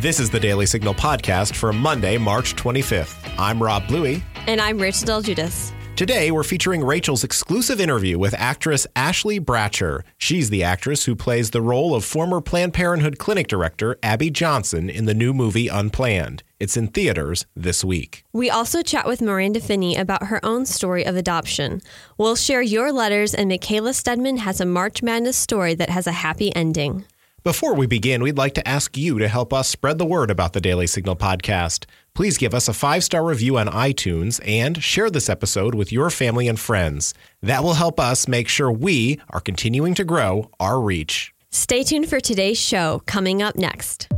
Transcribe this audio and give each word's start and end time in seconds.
This 0.00 0.20
is 0.20 0.30
the 0.30 0.38
Daily 0.38 0.64
Signal 0.64 0.94
podcast 0.94 1.56
for 1.56 1.72
Monday, 1.72 2.18
March 2.18 2.54
25th. 2.54 3.16
I'm 3.36 3.60
Rob 3.60 3.88
Bluey. 3.88 4.22
And 4.46 4.60
I'm 4.60 4.78
Rachel 4.78 5.06
del 5.06 5.22
Guidice. 5.22 5.72
Today, 5.96 6.30
we're 6.30 6.44
featuring 6.44 6.84
Rachel's 6.84 7.24
exclusive 7.24 7.80
interview 7.80 8.16
with 8.16 8.32
actress 8.34 8.86
Ashley 8.94 9.40
Bratcher. 9.40 10.02
She's 10.16 10.50
the 10.50 10.62
actress 10.62 11.06
who 11.06 11.16
plays 11.16 11.50
the 11.50 11.60
role 11.60 11.96
of 11.96 12.04
former 12.04 12.40
Planned 12.40 12.74
Parenthood 12.74 13.18
clinic 13.18 13.48
director 13.48 13.98
Abby 14.00 14.30
Johnson 14.30 14.88
in 14.88 15.06
the 15.06 15.14
new 15.14 15.34
movie 15.34 15.66
Unplanned. 15.66 16.44
It's 16.60 16.76
in 16.76 16.86
theaters 16.86 17.46
this 17.56 17.82
week. 17.82 18.22
We 18.32 18.50
also 18.50 18.82
chat 18.82 19.04
with 19.04 19.20
Maranda 19.20 19.58
Finney 19.58 19.96
about 19.96 20.28
her 20.28 20.38
own 20.46 20.64
story 20.64 21.04
of 21.04 21.16
adoption. 21.16 21.80
We'll 22.16 22.36
share 22.36 22.62
your 22.62 22.92
letters, 22.92 23.34
and 23.34 23.50
Mykala 23.50 23.94
Steadman 23.94 24.36
has 24.36 24.60
a 24.60 24.64
March 24.64 25.02
Madness 25.02 25.36
story 25.36 25.74
that 25.74 25.90
has 25.90 26.06
a 26.06 26.12
happy 26.12 26.54
ending. 26.54 27.04
Before 27.44 27.74
we 27.74 27.86
begin, 27.86 28.24
we'd 28.24 28.36
like 28.36 28.54
to 28.54 28.66
ask 28.66 28.96
you 28.96 29.20
to 29.20 29.28
help 29.28 29.52
us 29.52 29.68
spread 29.68 29.98
the 29.98 30.04
word 30.04 30.28
about 30.28 30.54
the 30.54 30.60
Daily 30.60 30.88
Signal 30.88 31.14
podcast. 31.14 31.84
Please 32.12 32.36
give 32.36 32.52
us 32.52 32.66
a 32.66 32.72
five 32.72 33.04
star 33.04 33.24
review 33.24 33.58
on 33.58 33.68
iTunes 33.68 34.40
and 34.44 34.82
share 34.82 35.08
this 35.08 35.28
episode 35.28 35.72
with 35.76 35.92
your 35.92 36.10
family 36.10 36.48
and 36.48 36.58
friends. 36.58 37.14
That 37.40 37.62
will 37.62 37.74
help 37.74 38.00
us 38.00 38.26
make 38.26 38.48
sure 38.48 38.72
we 38.72 39.20
are 39.30 39.40
continuing 39.40 39.94
to 39.94 40.04
grow 40.04 40.50
our 40.58 40.80
reach. 40.80 41.32
Stay 41.50 41.84
tuned 41.84 42.08
for 42.08 42.18
today's 42.18 42.58
show 42.58 43.02
coming 43.06 43.40
up 43.40 43.54
next. 43.54 44.08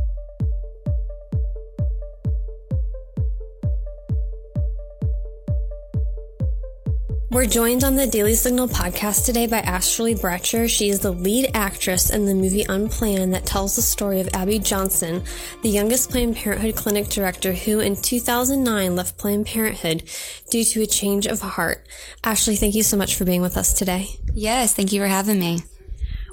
We're 7.31 7.45
joined 7.45 7.85
on 7.85 7.95
the 7.95 8.07
Daily 8.07 8.35
Signal 8.35 8.67
podcast 8.67 9.23
today 9.23 9.47
by 9.47 9.59
Ashley 9.59 10.15
Bratcher. 10.15 10.67
She 10.67 10.89
is 10.89 10.99
the 10.99 11.13
lead 11.13 11.49
actress 11.53 12.09
in 12.09 12.25
the 12.25 12.35
movie 12.35 12.65
Unplanned 12.67 13.33
that 13.33 13.45
tells 13.45 13.77
the 13.77 13.81
story 13.81 14.19
of 14.19 14.27
Abby 14.33 14.59
Johnson, 14.59 15.23
the 15.61 15.69
youngest 15.69 16.09
Planned 16.09 16.35
Parenthood 16.35 16.75
clinic 16.75 17.07
director 17.07 17.53
who 17.53 17.79
in 17.79 17.95
2009 17.95 18.97
left 18.97 19.17
Planned 19.17 19.45
Parenthood 19.45 20.03
due 20.49 20.65
to 20.65 20.81
a 20.81 20.85
change 20.85 21.25
of 21.25 21.39
heart. 21.39 21.87
Ashley, 22.21 22.57
thank 22.57 22.75
you 22.75 22.83
so 22.83 22.97
much 22.97 23.15
for 23.15 23.23
being 23.23 23.41
with 23.41 23.55
us 23.55 23.71
today. 23.71 24.09
Yes, 24.33 24.73
thank 24.73 24.91
you 24.91 24.99
for 24.99 25.07
having 25.07 25.39
me. 25.39 25.59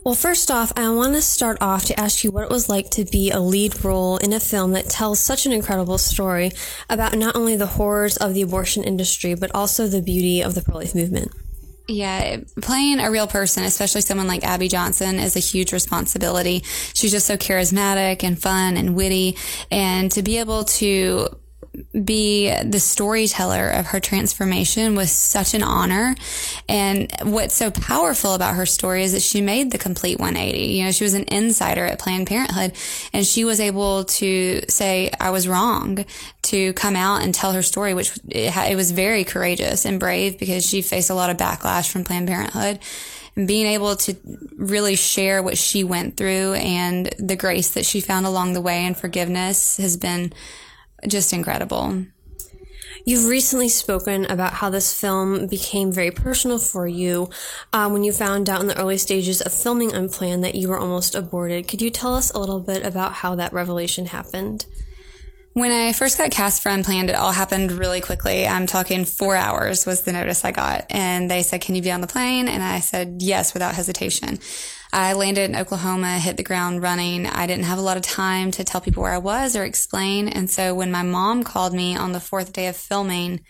Well, 0.08 0.14
first 0.14 0.50
off, 0.50 0.72
I 0.74 0.88
want 0.88 1.16
to 1.16 1.20
start 1.20 1.58
off 1.60 1.84
to 1.84 2.00
ask 2.00 2.24
you 2.24 2.30
what 2.30 2.44
it 2.44 2.48
was 2.48 2.66
like 2.66 2.88
to 2.92 3.04
be 3.04 3.30
a 3.30 3.40
lead 3.40 3.84
role 3.84 4.16
in 4.16 4.32
a 4.32 4.40
film 4.40 4.72
that 4.72 4.88
tells 4.88 5.20
such 5.20 5.44
an 5.44 5.52
incredible 5.52 5.98
story 5.98 6.50
about 6.88 7.14
not 7.18 7.36
only 7.36 7.56
the 7.56 7.66
horrors 7.66 8.16
of 8.16 8.32
the 8.32 8.40
abortion 8.40 8.84
industry, 8.84 9.34
but 9.34 9.54
also 9.54 9.86
the 9.86 10.00
beauty 10.00 10.42
of 10.42 10.54
the 10.54 10.62
pro 10.62 10.76
life 10.76 10.94
movement. 10.94 11.30
Yeah, 11.88 12.38
playing 12.62 13.00
a 13.00 13.10
real 13.10 13.26
person, 13.26 13.64
especially 13.64 14.00
someone 14.00 14.26
like 14.26 14.44
Abby 14.44 14.68
Johnson, 14.68 15.18
is 15.18 15.36
a 15.36 15.40
huge 15.40 15.74
responsibility. 15.74 16.62
She's 16.94 17.10
just 17.10 17.26
so 17.26 17.36
charismatic 17.36 18.24
and 18.24 18.40
fun 18.40 18.78
and 18.78 18.96
witty. 18.96 19.36
And 19.70 20.10
to 20.12 20.22
be 20.22 20.38
able 20.38 20.64
to 20.64 21.38
be 22.04 22.54
the 22.62 22.80
storyteller 22.80 23.70
of 23.70 23.86
her 23.86 24.00
transformation 24.00 24.94
was 24.94 25.10
such 25.10 25.54
an 25.54 25.62
honor. 25.62 26.14
And 26.68 27.12
what's 27.22 27.54
so 27.54 27.70
powerful 27.70 28.34
about 28.34 28.54
her 28.54 28.66
story 28.66 29.04
is 29.04 29.12
that 29.12 29.22
she 29.22 29.40
made 29.40 29.70
the 29.70 29.78
complete 29.78 30.18
180. 30.18 30.58
You 30.58 30.84
know, 30.84 30.92
she 30.92 31.04
was 31.04 31.14
an 31.14 31.24
insider 31.24 31.84
at 31.84 31.98
Planned 31.98 32.26
Parenthood 32.26 32.72
and 33.12 33.26
she 33.26 33.44
was 33.44 33.60
able 33.60 34.04
to 34.04 34.62
say, 34.68 35.10
I 35.20 35.30
was 35.30 35.48
wrong 35.48 36.04
to 36.42 36.72
come 36.74 36.96
out 36.96 37.22
and 37.22 37.34
tell 37.34 37.52
her 37.52 37.62
story, 37.62 37.94
which 37.94 38.16
it, 38.28 38.56
it 38.56 38.76
was 38.76 38.90
very 38.92 39.24
courageous 39.24 39.84
and 39.84 40.00
brave 40.00 40.38
because 40.38 40.66
she 40.66 40.82
faced 40.82 41.10
a 41.10 41.14
lot 41.14 41.30
of 41.30 41.36
backlash 41.36 41.90
from 41.90 42.04
Planned 42.04 42.28
Parenthood 42.28 42.80
and 43.38 43.46
being 43.46 43.66
able 43.66 43.96
to 43.96 44.16
really 44.56 44.96
share 44.96 45.42
what 45.42 45.56
she 45.56 45.84
went 45.84 46.16
through 46.16 46.54
and 46.54 47.06
the 47.18 47.36
grace 47.36 47.70
that 47.70 47.86
she 47.86 48.00
found 48.00 48.26
along 48.26 48.52
the 48.52 48.60
way 48.60 48.84
and 48.84 48.96
forgiveness 48.96 49.76
has 49.76 49.96
been 49.96 50.32
just 51.06 51.32
incredible. 51.32 52.04
You've 53.04 53.26
recently 53.26 53.68
spoken 53.68 54.24
about 54.26 54.54
how 54.54 54.70
this 54.70 54.92
film 54.92 55.46
became 55.46 55.92
very 55.92 56.10
personal 56.10 56.58
for 56.58 56.86
you 56.86 57.30
um, 57.72 57.92
when 57.92 58.04
you 58.04 58.12
found 58.12 58.50
out 58.50 58.60
in 58.60 58.66
the 58.66 58.78
early 58.78 58.98
stages 58.98 59.40
of 59.40 59.52
filming 59.52 59.94
Unplanned 59.94 60.44
that 60.44 60.54
you 60.54 60.68
were 60.68 60.78
almost 60.78 61.14
aborted. 61.14 61.68
Could 61.68 61.80
you 61.80 61.90
tell 61.90 62.14
us 62.14 62.30
a 62.30 62.38
little 62.38 62.60
bit 62.60 62.84
about 62.84 63.12
how 63.12 63.34
that 63.36 63.52
revelation 63.52 64.06
happened? 64.06 64.66
When 65.54 65.72
I 65.72 65.92
first 65.92 66.18
got 66.18 66.30
cast 66.30 66.62
for 66.62 66.68
Unplanned, 66.68 67.10
it 67.10 67.16
all 67.16 67.32
happened 67.32 67.72
really 67.72 68.00
quickly. 68.00 68.46
I'm 68.46 68.66
talking 68.66 69.04
four 69.04 69.34
hours 69.34 69.86
was 69.86 70.02
the 70.02 70.12
notice 70.12 70.44
I 70.44 70.52
got. 70.52 70.86
And 70.90 71.30
they 71.30 71.42
said, 71.42 71.62
Can 71.62 71.74
you 71.74 71.82
be 71.82 71.90
on 71.90 72.00
the 72.00 72.06
plane? 72.06 72.46
And 72.46 72.62
I 72.62 72.80
said, 72.80 73.16
Yes, 73.20 73.54
without 73.54 73.74
hesitation. 73.74 74.38
I 74.92 75.12
landed 75.12 75.50
in 75.50 75.56
Oklahoma, 75.56 76.18
hit 76.18 76.36
the 76.36 76.42
ground 76.42 76.82
running. 76.82 77.26
I 77.26 77.46
didn't 77.46 77.64
have 77.64 77.78
a 77.78 77.82
lot 77.82 77.96
of 77.96 78.02
time 78.02 78.50
to 78.52 78.64
tell 78.64 78.80
people 78.80 79.02
where 79.02 79.12
I 79.12 79.18
was 79.18 79.54
or 79.54 79.64
explain. 79.64 80.28
And 80.28 80.50
so 80.50 80.74
when 80.74 80.90
my 80.90 81.02
mom 81.02 81.44
called 81.44 81.74
me 81.74 81.96
on 81.96 82.12
the 82.12 82.20
fourth 82.20 82.52
day 82.52 82.68
of 82.68 82.76
filming, 82.76 83.40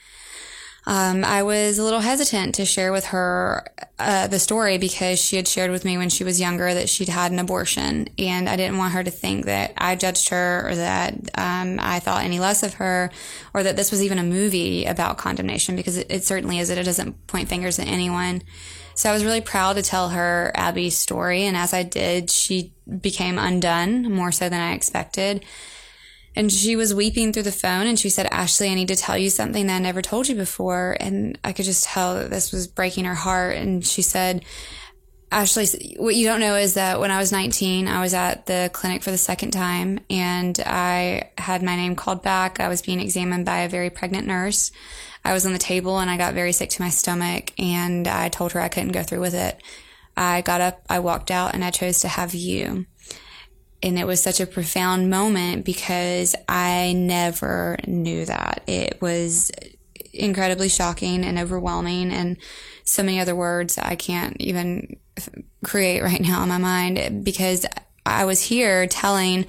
um, 0.89 1.23
I 1.23 1.43
was 1.43 1.79
a 1.79 1.85
little 1.85 2.01
hesitant 2.01 2.55
to 2.55 2.65
share 2.65 2.93
with 2.93 3.07
her 3.07 3.71
uh, 3.99 4.27
the 4.27 4.39
story 4.39 4.79
because 4.79 5.21
she 5.21 5.37
had 5.37 5.47
shared 5.47 5.71
with 5.71 5.85
me 5.85 5.99
when 5.99 6.09
she 6.09 6.25
was 6.25 6.41
younger 6.41 6.73
that 6.73 6.89
she'd 6.89 7.11
had 7.11 7.31
an 7.31 7.39
abortion, 7.39 8.09
and 8.17 8.49
I 8.49 8.57
didn't 8.57 8.79
want 8.79 8.95
her 8.95 9.05
to 9.05 9.11
think 9.11 9.45
that 9.45 9.75
I 9.77 9.97
judged 9.97 10.31
her 10.31 10.67
or 10.67 10.75
that 10.77 11.13
um, 11.35 11.79
I 11.79 12.01
thought 12.01 12.25
any 12.25 12.41
less 12.41 12.63
of 12.63 12.75
her, 12.75 13.11
or 13.53 13.63
that 13.63 13.77
this 13.77 13.91
was 13.91 14.03
even 14.03 14.19
a 14.19 14.23
movie 14.23 14.87
about 14.87 15.19
condemnation 15.19 15.77
because 15.77 15.99
it, 15.99 16.07
it 16.09 16.25
certainly 16.25 16.59
is. 16.59 16.71
It 16.71 16.83
doesn't 16.83 17.27
point 17.27 17.51
fingers 17.51 17.79
at 17.79 17.87
anyone. 17.87 18.41
So 18.99 19.09
I 19.09 19.13
was 19.13 19.25
really 19.25 19.41
proud 19.41 19.75
to 19.75 19.83
tell 19.83 20.09
her 20.09 20.51
Abby's 20.57 20.99
story. 20.99 21.45
And 21.45 21.57
as 21.57 21.73
I 21.73 21.85
did, 21.85 22.31
she 22.31 22.75
became 23.01 23.39
undone 23.39 24.13
more 24.13 24.33
so 24.33 24.49
than 24.49 24.61
I 24.61 24.73
expected. 24.73 25.45
And 26.35 26.51
she 26.51 26.75
was 26.75 26.93
weeping 26.93 27.33
through 27.33 27.45
the 27.45 27.53
phone 27.53 27.87
and 27.87 27.97
she 27.97 28.11
said, 28.11 28.27
Ashley, 28.33 28.71
I 28.71 28.75
need 28.75 28.89
to 28.89 28.97
tell 28.97 29.17
you 29.17 29.31
something 29.31 29.69
that 29.69 29.77
I 29.77 29.79
never 29.79 30.03
told 30.03 30.27
you 30.27 30.35
before. 30.35 30.97
And 30.99 31.39
I 31.45 31.53
could 31.53 31.65
just 31.65 31.85
tell 31.85 32.17
that 32.17 32.31
this 32.31 32.51
was 32.51 32.67
breaking 32.67 33.05
her 33.05 33.15
heart. 33.15 33.55
And 33.55 33.87
she 33.87 34.03
said, 34.03 34.45
Ashley, 35.31 35.95
what 35.97 36.17
you 36.17 36.27
don't 36.27 36.41
know 36.41 36.57
is 36.57 36.75
that 36.75 36.99
when 36.99 37.13
I 37.13 37.19
was 37.19 37.31
19, 37.31 37.87
I 37.87 38.01
was 38.01 38.15
at 38.15 38.47
the 38.47 38.69
clinic 38.73 39.05
for 39.05 39.13
the 39.13 39.19
second 39.19 39.53
time 39.53 40.01
and 40.11 40.59
I 40.67 41.31
had 41.39 41.63
my 41.63 41.77
name 41.77 41.95
called 41.95 42.25
back. 42.25 42.59
I 42.59 42.67
was 42.67 42.83
being 42.83 42.99
examined 42.99 43.47
by 43.47 43.59
a 43.59 43.69
very 43.69 43.91
pregnant 43.91 44.27
nurse. 44.27 44.73
I 45.25 45.33
was 45.33 45.45
on 45.47 45.53
the 45.53 45.59
table 45.59 45.99
and 45.99 46.11
I 46.11 46.17
got 46.17 46.35
very 46.35 46.53
sick 46.53 46.71
to 46.71 46.83
my 46.83 46.91
stomach 46.91 47.53
and 47.59 48.07
I 48.09 48.29
told 48.29 48.53
her 48.53 48.61
I 48.61 48.69
couldn't 48.69 48.93
go 48.93 49.03
through 49.03 49.21
with 49.21 49.35
it. 49.35 49.63
I 50.17 50.41
got 50.41 50.61
up, 50.61 50.83
I 50.89 50.99
walked 50.99 51.31
out 51.31 51.55
and 51.55 51.65
I 51.65 51.71
chose 51.71 52.01
to 52.01 52.09
have 52.09 52.35
you. 52.35 52.87
And 53.83 53.99
it 53.99 54.07
was 54.07 54.21
such 54.21 54.41
a 54.41 54.47
profound 54.47 55.11
moment 55.11 55.65
because 55.65 56.35
I 56.49 56.93
never 56.97 57.79
knew 57.87 58.25
that. 58.25 58.63
It 58.67 59.01
was 59.01 59.53
incredibly 60.13 60.69
shocking 60.69 61.25
and 61.25 61.39
overwhelming 61.39 62.11
and 62.13 62.37
so 62.85 63.03
many 63.03 63.21
other 63.21 63.37
words 63.37 63.79
I 63.79 63.95
can't 63.95 64.37
even 64.41 64.97
create 65.65 66.03
right 66.03 66.21
now 66.21 66.43
in 66.43 66.49
my 66.49 66.59
mind 66.59 67.25
because 67.25 67.67
I 68.07 68.25
was 68.25 68.43
here 68.43 68.87
telling 68.87 69.47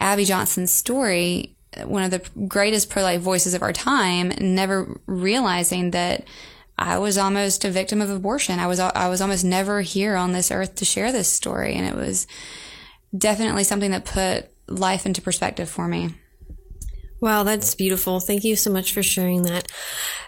Abby 0.00 0.24
Johnson's 0.24 0.70
story 0.70 1.56
one 1.84 2.02
of 2.02 2.10
the 2.10 2.22
greatest 2.46 2.90
pro 2.90 3.02
life 3.02 3.20
voices 3.20 3.54
of 3.54 3.62
our 3.62 3.72
time, 3.72 4.32
never 4.40 5.00
realizing 5.06 5.92
that 5.92 6.24
I 6.78 6.98
was 6.98 7.18
almost 7.18 7.64
a 7.64 7.70
victim 7.70 8.00
of 8.00 8.10
abortion. 8.10 8.58
I 8.58 8.66
was 8.66 8.80
I 8.80 9.08
was 9.08 9.20
almost 9.20 9.44
never 9.44 9.82
here 9.82 10.16
on 10.16 10.32
this 10.32 10.50
earth 10.50 10.74
to 10.76 10.84
share 10.84 11.12
this 11.12 11.28
story, 11.28 11.74
and 11.74 11.86
it 11.86 11.94
was 11.94 12.26
definitely 13.16 13.64
something 13.64 13.90
that 13.90 14.04
put 14.04 14.48
life 14.68 15.06
into 15.06 15.22
perspective 15.22 15.68
for 15.68 15.86
me. 15.86 16.14
Wow, 17.22 17.44
that's 17.44 17.76
beautiful. 17.76 18.18
Thank 18.18 18.42
you 18.42 18.56
so 18.56 18.68
much 18.68 18.92
for 18.92 19.00
sharing 19.00 19.44
that. 19.44 19.70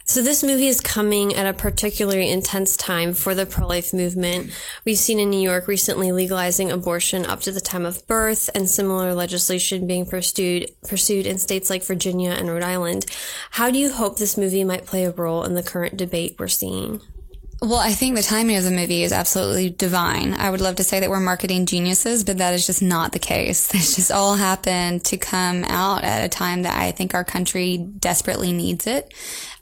So 0.04 0.22
this 0.22 0.44
movie 0.44 0.68
is 0.68 0.80
coming 0.80 1.34
at 1.34 1.44
a 1.44 1.52
particularly 1.52 2.30
intense 2.30 2.76
time 2.76 3.14
for 3.14 3.34
the 3.34 3.46
pro-life 3.46 3.92
movement. 3.92 4.52
We've 4.84 4.96
seen 4.96 5.18
in 5.18 5.28
New 5.28 5.40
York 5.40 5.66
recently 5.66 6.12
legalizing 6.12 6.70
abortion 6.70 7.26
up 7.26 7.40
to 7.40 7.50
the 7.50 7.60
time 7.60 7.84
of 7.84 8.06
birth 8.06 8.48
and 8.54 8.70
similar 8.70 9.12
legislation 9.12 9.88
being 9.88 10.06
pursued, 10.06 10.70
pursued 10.86 11.26
in 11.26 11.38
states 11.38 11.68
like 11.68 11.82
Virginia 11.82 12.30
and 12.30 12.48
Rhode 12.48 12.62
Island. 12.62 13.06
How 13.50 13.72
do 13.72 13.78
you 13.78 13.92
hope 13.92 14.18
this 14.18 14.36
movie 14.36 14.62
might 14.62 14.86
play 14.86 15.04
a 15.04 15.10
role 15.10 15.42
in 15.42 15.54
the 15.54 15.64
current 15.64 15.96
debate 15.96 16.36
we're 16.38 16.46
seeing? 16.46 17.00
Well, 17.64 17.78
I 17.78 17.92
think 17.92 18.14
the 18.14 18.22
timing 18.22 18.56
of 18.56 18.64
the 18.64 18.70
movie 18.70 19.04
is 19.04 19.12
absolutely 19.12 19.70
divine. 19.70 20.34
I 20.34 20.50
would 20.50 20.60
love 20.60 20.76
to 20.76 20.84
say 20.84 21.00
that 21.00 21.08
we're 21.08 21.18
marketing 21.18 21.64
geniuses, 21.64 22.22
but 22.22 22.36
that 22.36 22.52
is 22.52 22.66
just 22.66 22.82
not 22.82 23.12
the 23.12 23.18
case. 23.18 23.68
This 23.72 23.96
just 23.96 24.12
all 24.12 24.34
happened 24.34 25.02
to 25.06 25.16
come 25.16 25.64
out 25.64 26.04
at 26.04 26.22
a 26.22 26.28
time 26.28 26.64
that 26.64 26.78
I 26.78 26.90
think 26.90 27.14
our 27.14 27.24
country 27.24 27.78
desperately 27.78 28.52
needs 28.52 28.86
it. 28.86 29.14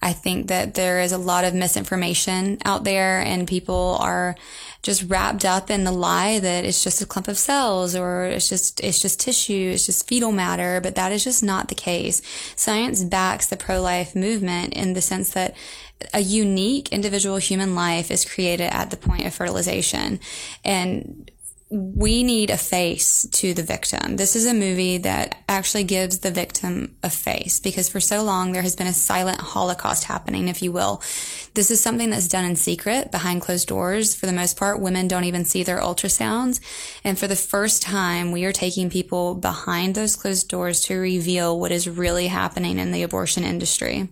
I 0.02 0.12
think 0.12 0.48
that 0.48 0.74
there 0.74 1.00
is 1.00 1.12
a 1.12 1.18
lot 1.18 1.44
of 1.44 1.54
misinformation 1.54 2.58
out 2.64 2.82
there 2.82 3.20
and 3.20 3.46
people 3.46 3.96
are 4.00 4.34
just 4.82 5.08
wrapped 5.08 5.44
up 5.44 5.70
in 5.70 5.84
the 5.84 5.92
lie 5.92 6.40
that 6.40 6.64
it's 6.64 6.82
just 6.82 7.00
a 7.02 7.06
clump 7.06 7.28
of 7.28 7.38
cells 7.38 7.94
or 7.94 8.24
it's 8.24 8.48
just, 8.48 8.80
it's 8.80 8.98
just 9.00 9.20
tissue, 9.20 9.70
it's 9.72 9.86
just 9.86 10.08
fetal 10.08 10.32
matter, 10.32 10.80
but 10.80 10.96
that 10.96 11.12
is 11.12 11.22
just 11.22 11.44
not 11.44 11.68
the 11.68 11.76
case. 11.76 12.20
Science 12.56 13.04
backs 13.04 13.46
the 13.46 13.56
pro-life 13.56 14.16
movement 14.16 14.72
in 14.74 14.94
the 14.94 15.00
sense 15.00 15.30
that 15.34 15.54
a 16.12 16.20
unique 16.20 16.92
individual 16.92 17.36
human 17.36 17.74
life 17.74 18.10
is 18.10 18.24
created 18.24 18.72
at 18.72 18.90
the 18.90 18.96
point 18.96 19.26
of 19.26 19.34
fertilization. 19.34 20.20
And 20.64 21.30
we 21.72 22.22
need 22.22 22.50
a 22.50 22.58
face 22.58 23.26
to 23.32 23.54
the 23.54 23.62
victim. 23.62 24.16
This 24.16 24.36
is 24.36 24.44
a 24.44 24.52
movie 24.52 24.98
that 24.98 25.42
actually 25.48 25.84
gives 25.84 26.18
the 26.18 26.30
victim 26.30 26.96
a 27.02 27.08
face 27.08 27.60
because 27.60 27.88
for 27.88 27.98
so 27.98 28.22
long 28.22 28.52
there 28.52 28.60
has 28.60 28.76
been 28.76 28.86
a 28.86 28.92
silent 28.92 29.40
Holocaust 29.40 30.04
happening, 30.04 30.48
if 30.48 30.60
you 30.60 30.70
will. 30.70 31.02
This 31.54 31.70
is 31.70 31.80
something 31.80 32.10
that's 32.10 32.28
done 32.28 32.44
in 32.44 32.56
secret 32.56 33.10
behind 33.10 33.40
closed 33.40 33.68
doors. 33.68 34.14
For 34.14 34.26
the 34.26 34.34
most 34.34 34.58
part, 34.58 34.82
women 34.82 35.08
don't 35.08 35.24
even 35.24 35.46
see 35.46 35.62
their 35.62 35.80
ultrasounds. 35.80 36.60
And 37.04 37.18
for 37.18 37.26
the 37.26 37.36
first 37.36 37.80
time, 37.80 38.32
we 38.32 38.44
are 38.44 38.52
taking 38.52 38.90
people 38.90 39.34
behind 39.34 39.94
those 39.94 40.14
closed 40.14 40.50
doors 40.50 40.82
to 40.82 40.96
reveal 40.96 41.58
what 41.58 41.72
is 41.72 41.88
really 41.88 42.26
happening 42.26 42.78
in 42.78 42.92
the 42.92 43.02
abortion 43.02 43.44
industry. 43.44 44.10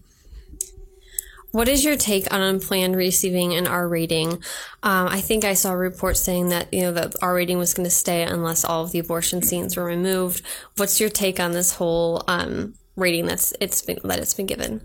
What 1.53 1.69
is 1.69 1.85
your 1.85 1.97
take 1.97 2.33
on 2.33 2.41
unplanned 2.41 2.97
receiving 2.97 3.55
an 3.55 3.67
R 3.67 3.89
rating? 3.89 4.33
Um, 4.83 5.09
I 5.09 5.21
think 5.21 5.45
I 5.45 5.55
saw 5.55 5.73
a 5.73 5.77
report 5.77 6.17
saying 6.17 6.51
that 6.51 6.73
you 6.73 6.83
know 6.83 6.93
the 6.93 7.15
R 7.21 7.35
rating 7.35 7.59
was 7.59 7.75
going 7.75 7.85
to 7.85 7.91
stay 7.91 8.23
unless 8.23 8.65
all 8.65 8.85
of 8.85 8.93
the 8.93 9.01
abortion 9.01 9.43
scenes 9.43 9.77
were 9.77 9.85
removed. 9.85 10.43
What's 10.77 11.01
your 11.01 11.11
take 11.11 11.41
on 11.41 11.53
this 11.53 11.75
whole 11.75 12.23
um, 12.29 12.75
rating 12.97 13.27
that's 13.27 13.53
it's 13.61 13.83
been 13.83 13.99
that 14.05 14.21
it's 14.21 14.35
been 14.35 14.47
given? 14.47 14.81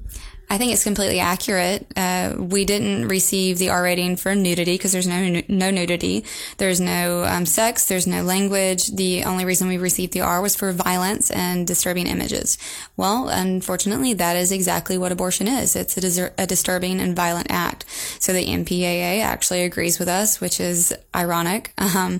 I 0.49 0.57
think 0.57 0.73
it's 0.73 0.83
completely 0.83 1.19
accurate. 1.19 1.87
Uh, 1.95 2.33
we 2.37 2.65
didn't 2.65 3.07
receive 3.07 3.57
the 3.57 3.69
R 3.69 3.81
rating 3.83 4.15
for 4.15 4.35
nudity 4.35 4.75
because 4.75 4.91
there's 4.91 5.07
no 5.07 5.41
no 5.47 5.71
nudity. 5.71 6.23
There's 6.57 6.79
no 6.79 7.23
um, 7.23 7.45
sex. 7.45 7.87
There's 7.87 8.05
no 8.05 8.23
language. 8.23 8.87
The 8.87 9.23
only 9.23 9.45
reason 9.45 9.67
we 9.67 9.77
received 9.77 10.13
the 10.13 10.21
R 10.21 10.41
was 10.41 10.55
for 10.55 10.71
violence 10.71 11.31
and 11.31 11.65
disturbing 11.65 12.07
images. 12.07 12.57
Well, 12.95 13.29
unfortunately, 13.29 14.13
that 14.13 14.35
is 14.35 14.51
exactly 14.51 14.97
what 14.97 15.11
abortion 15.11 15.47
is. 15.47 15.75
It's 15.75 15.97
a, 15.97 16.31
a 16.37 16.45
disturbing 16.45 16.99
and 16.99 17.15
violent 17.15 17.47
act. 17.49 17.85
So 18.19 18.31
the 18.33 18.45
MPAA 18.45 19.21
actually 19.21 19.63
agrees 19.63 19.99
with 19.99 20.07
us, 20.07 20.39
which 20.39 20.59
is 20.59 20.93
ironic. 21.15 21.73
Um, 21.95 22.19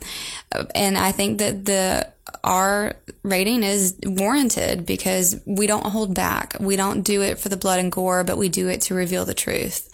and 0.74 0.98
I 0.98 1.12
think 1.12 1.39
that 1.39 1.66
the 1.66 2.07
R 2.44 2.95
rating 3.24 3.63
is 3.63 3.98
warranted 4.04 4.86
because 4.86 5.39
we 5.45 5.68
don't 5.68 5.86
hold 5.86 6.16
back. 6.16 6.56
We 6.60 6.75
don't 6.75 7.01
do 7.01 7.22
it 7.22 7.39
for 7.39 7.50
the 7.50 7.57
blood 7.57 7.80
and 7.80 7.92
gore, 7.92 8.24
but 8.24 8.38
we 8.38 8.50
do 8.50 8.68
it 8.68 8.81
to 8.81 8.95
reveal 8.95 9.25
the 9.25 9.33
truth. 9.33 9.89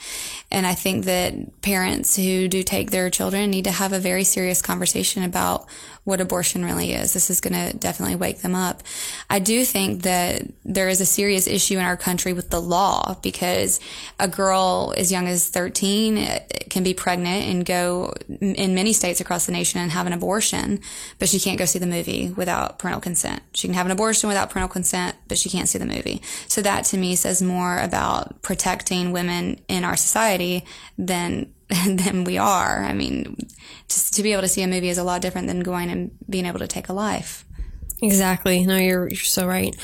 And 0.50 0.66
I 0.66 0.74
think 0.74 1.06
that 1.06 1.62
parents 1.62 2.16
who 2.16 2.48
do 2.48 2.63
take 2.63 2.92
their 2.92 3.10
children 3.10 3.50
need 3.50 3.66
to 3.66 3.72
have 3.72 3.94
a 3.94 4.00
very 4.00 4.24
serious 4.24 4.62
conversation 4.62 5.24
about 5.24 5.66
what 6.03 6.19
abortion 6.19 6.65
really 6.65 6.94
is. 6.94 7.13
This 7.13 7.30
is 7.30 7.42
going 7.42 7.53
to 7.53 7.77
definitely 7.77 8.15
wake 8.15 8.42
them 8.42 8.56
up. 8.56 8.81
I 9.30 9.38
do 9.38 9.63
think 9.63 10.01
that 10.01 10.44
there 10.65 10.89
is 10.89 11.00
a 11.00 11.06
serious 11.06 11.45
issue 11.45 11.75
in 11.75 11.86
our 11.86 11.95
country 11.95 12.33
with 12.33 12.50
the 12.50 12.59
law 12.59 13.18
because 13.21 13.80
a 14.19 14.27
girl 14.27 14.95
as 14.98 15.12
young 15.12 15.27
as 15.27 15.48
13 15.50 16.18
uh, 16.18 16.39
can 16.71 16.83
be 16.83 16.95
pregnant 16.95 17.45
and 17.45 17.65
go 17.65 18.13
in 18.42 18.74
many 18.74 18.94
states 18.94 19.21
across 19.21 19.45
the 19.45 19.51
nation 19.51 19.80
and 19.80 19.92
have 19.92 20.07
an 20.07 20.13
abortion, 20.13 20.80
but 21.19 21.30
she 21.30 21.39
can't 21.39 21.59
go 21.59 21.65
see 21.65 21.80
the 21.80 21.86
movie 21.86 22.31
without 22.31 22.80
parental 22.80 23.01
consent. 23.01 23.44
She 23.53 23.68
can 23.68 23.75
have 23.75 23.86
an 23.86 23.92
abortion 23.92 24.27
without 24.27 24.50
parental 24.50 24.74
consent, 24.74 25.15
but 25.27 25.38
she 25.38 25.50
can't 25.50 25.69
see 25.69 25.77
the 25.77 25.86
movie. 25.86 26.21
So 26.48 26.63
that 26.63 26.86
to 26.86 26.98
me 26.98 27.15
says 27.15 27.44
more 27.44 27.77
about 27.77 28.42
protecting 28.42 29.12
women 29.12 29.59
in 29.68 29.83
our 29.83 29.95
society 29.95 30.65
than 30.98 31.53
than 31.86 32.24
we 32.24 32.38
are. 32.38 32.84
I 32.84 32.94
mean, 32.94 33.38
just 33.88 34.14
to 34.16 34.24
be 34.24 34.34
able 34.34 34.42
to 34.42 34.48
see 34.48 34.62
a 34.62 34.68
movie 34.68 34.90
is 34.90 34.98
a 34.98 35.04
lot 35.04 35.22
different 35.22 35.48
than 35.48 35.62
going 35.62 35.90
and 35.90 36.12
being 36.30 36.46
able 36.46 36.60
to 36.60 36.68
take 36.68 36.90
a 36.90 36.94
life. 36.94 37.46
Exactly. 38.04 38.66
No, 38.66 38.78
you're 38.78 39.08
you're 39.08 39.16
so 39.16 39.46
right. 39.46 39.76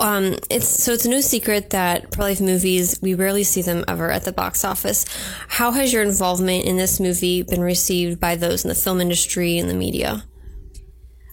Um, 0.00 0.36
it's 0.50 0.68
so 0.68 0.92
it's 0.92 1.06
no 1.06 1.20
secret 1.22 1.70
that 1.70 2.12
pro 2.12 2.26
life 2.26 2.40
movies 2.40 2.98
we 3.00 3.14
rarely 3.14 3.44
see 3.44 3.62
them 3.62 3.82
ever 3.88 4.10
at 4.10 4.24
the 4.24 4.32
box 4.32 4.62
office. 4.62 5.06
How 5.48 5.70
has 5.72 5.90
your 5.90 6.02
involvement 6.02 6.66
in 6.66 6.76
this 6.76 7.00
movie 7.00 7.42
been 7.42 7.62
received 7.62 8.20
by 8.20 8.36
those 8.36 8.64
in 8.64 8.68
the 8.68 8.74
film 8.74 9.00
industry 9.00 9.58
and 9.58 9.70
the 9.70 9.74
media? 9.74 10.24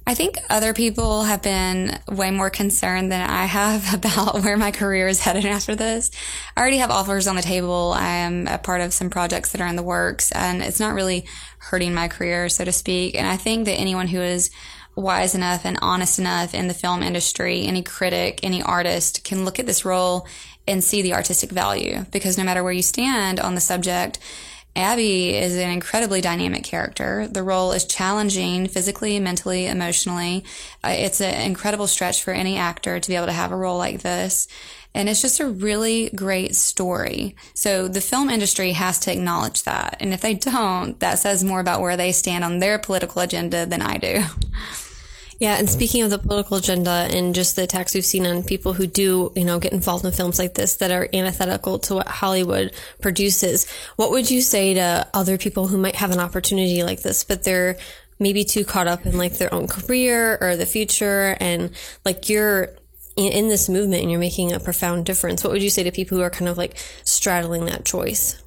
I 0.05 0.15
think 0.15 0.37
other 0.49 0.73
people 0.73 1.23
have 1.23 1.41
been 1.41 1.97
way 2.09 2.29
more 2.29 2.49
concerned 2.49 3.11
than 3.11 3.27
I 3.27 3.45
have 3.45 3.93
about 3.95 4.43
where 4.43 4.57
my 4.57 4.71
career 4.71 5.07
is 5.07 5.19
headed 5.19 5.45
after 5.45 5.75
this. 5.75 6.11
I 6.55 6.61
already 6.61 6.77
have 6.77 6.91
offers 6.91 7.27
on 7.27 7.35
the 7.35 7.41
table. 7.41 7.93
I 7.95 8.17
am 8.17 8.47
a 8.47 8.57
part 8.57 8.81
of 8.81 8.93
some 8.93 9.09
projects 9.09 9.51
that 9.51 9.61
are 9.61 9.67
in 9.67 9.77
the 9.77 9.83
works 9.83 10.31
and 10.31 10.61
it's 10.61 10.79
not 10.79 10.93
really 10.93 11.25
hurting 11.57 11.93
my 11.93 12.09
career, 12.09 12.49
so 12.49 12.65
to 12.65 12.71
speak. 12.71 13.15
And 13.15 13.27
I 13.27 13.37
think 13.37 13.65
that 13.65 13.75
anyone 13.75 14.07
who 14.07 14.19
is 14.19 14.49
wise 14.95 15.33
enough 15.35 15.65
and 15.65 15.79
honest 15.81 16.19
enough 16.19 16.53
in 16.53 16.67
the 16.67 16.73
film 16.73 17.01
industry, 17.01 17.65
any 17.65 17.81
critic, 17.81 18.41
any 18.43 18.61
artist 18.61 19.23
can 19.23 19.45
look 19.45 19.57
at 19.57 19.65
this 19.65 19.85
role 19.85 20.27
and 20.67 20.83
see 20.83 21.01
the 21.01 21.13
artistic 21.13 21.49
value 21.49 22.05
because 22.11 22.37
no 22.37 22.43
matter 22.43 22.63
where 22.63 22.73
you 22.73 22.81
stand 22.81 23.39
on 23.39 23.55
the 23.55 23.61
subject, 23.61 24.19
Abby 24.75 25.35
is 25.35 25.55
an 25.55 25.69
incredibly 25.69 26.19
dynamic 26.19 26.63
character. 26.63 27.27
The 27.27 27.43
role 27.43 27.73
is 27.73 27.85
challenging 27.85 28.67
physically, 28.67 29.19
mentally, 29.19 29.67
emotionally. 29.67 30.43
Uh, 30.83 30.95
it's 30.97 31.21
an 31.21 31.41
incredible 31.41 31.85
stretch 31.85 32.23
for 32.23 32.33
any 32.33 32.57
actor 32.57 32.99
to 32.99 33.09
be 33.09 33.15
able 33.15 33.27
to 33.27 33.33
have 33.33 33.51
a 33.51 33.55
role 33.55 33.77
like 33.77 34.01
this. 34.01 34.47
And 34.95 35.09
it's 35.09 35.21
just 35.21 35.39
a 35.39 35.47
really 35.47 36.09
great 36.15 36.55
story. 36.55 37.35
So 37.53 37.87
the 37.87 38.01
film 38.01 38.29
industry 38.29 38.71
has 38.73 38.99
to 39.01 39.11
acknowledge 39.11 39.63
that. 39.63 39.97
And 39.99 40.13
if 40.13 40.21
they 40.21 40.33
don't, 40.35 40.99
that 40.99 41.19
says 41.19 41.43
more 41.43 41.59
about 41.59 41.81
where 41.81 41.97
they 41.97 42.11
stand 42.11 42.43
on 42.43 42.59
their 42.59 42.79
political 42.79 43.21
agenda 43.21 43.65
than 43.65 43.81
I 43.81 43.97
do. 43.97 44.23
Yeah, 45.43 45.55
and 45.55 45.69
speaking 45.69 46.03
of 46.03 46.09
the 46.09 46.19
political 46.19 46.55
agenda 46.55 46.89
and 46.89 47.35
just 47.35 47.57
the 47.57 47.63
attacks 47.63 47.93
we've 47.93 48.05
seen 48.05 48.25
on 48.25 48.43
people 48.43 48.71
who 48.71 48.87
do, 48.87 49.33
you 49.35 49.43
know, 49.43 49.59
get 49.59 49.73
involved 49.73 50.05
in 50.05 50.13
films 50.13 50.39
like 50.39 50.53
this 50.53 50.75
that 50.75 50.89
are 50.89 51.09
antithetical 51.11 51.79
to 51.79 51.95
what 51.95 52.07
Hollywood 52.07 52.71
produces, 53.01 53.69
what 53.97 54.11
would 54.11 54.31
you 54.31 54.41
say 54.41 54.75
to 54.75 55.05
other 55.13 55.37
people 55.37 55.67
who 55.67 55.77
might 55.77 55.97
have 55.97 56.11
an 56.11 56.19
opportunity 56.21 56.81
like 56.81 57.01
this, 57.01 57.25
but 57.25 57.43
they're 57.43 57.75
maybe 58.19 58.45
too 58.45 58.63
caught 58.63 58.87
up 58.87 59.05
in 59.05 59.17
like 59.17 59.37
their 59.37 59.53
own 59.53 59.67
career 59.67 60.37
or 60.39 60.55
the 60.55 60.65
future 60.65 61.35
and 61.41 61.71
like 62.05 62.29
you're 62.29 62.69
in 63.17 63.49
this 63.49 63.67
movement 63.67 64.01
and 64.01 64.09
you're 64.11 64.21
making 64.21 64.53
a 64.53 64.61
profound 64.61 65.05
difference. 65.05 65.43
What 65.43 65.51
would 65.51 65.61
you 65.61 65.69
say 65.69 65.83
to 65.83 65.91
people 65.91 66.17
who 66.17 66.23
are 66.23 66.29
kind 66.29 66.47
of 66.47 66.57
like 66.57 66.77
straddling 67.03 67.65
that 67.65 67.83
choice? 67.83 68.41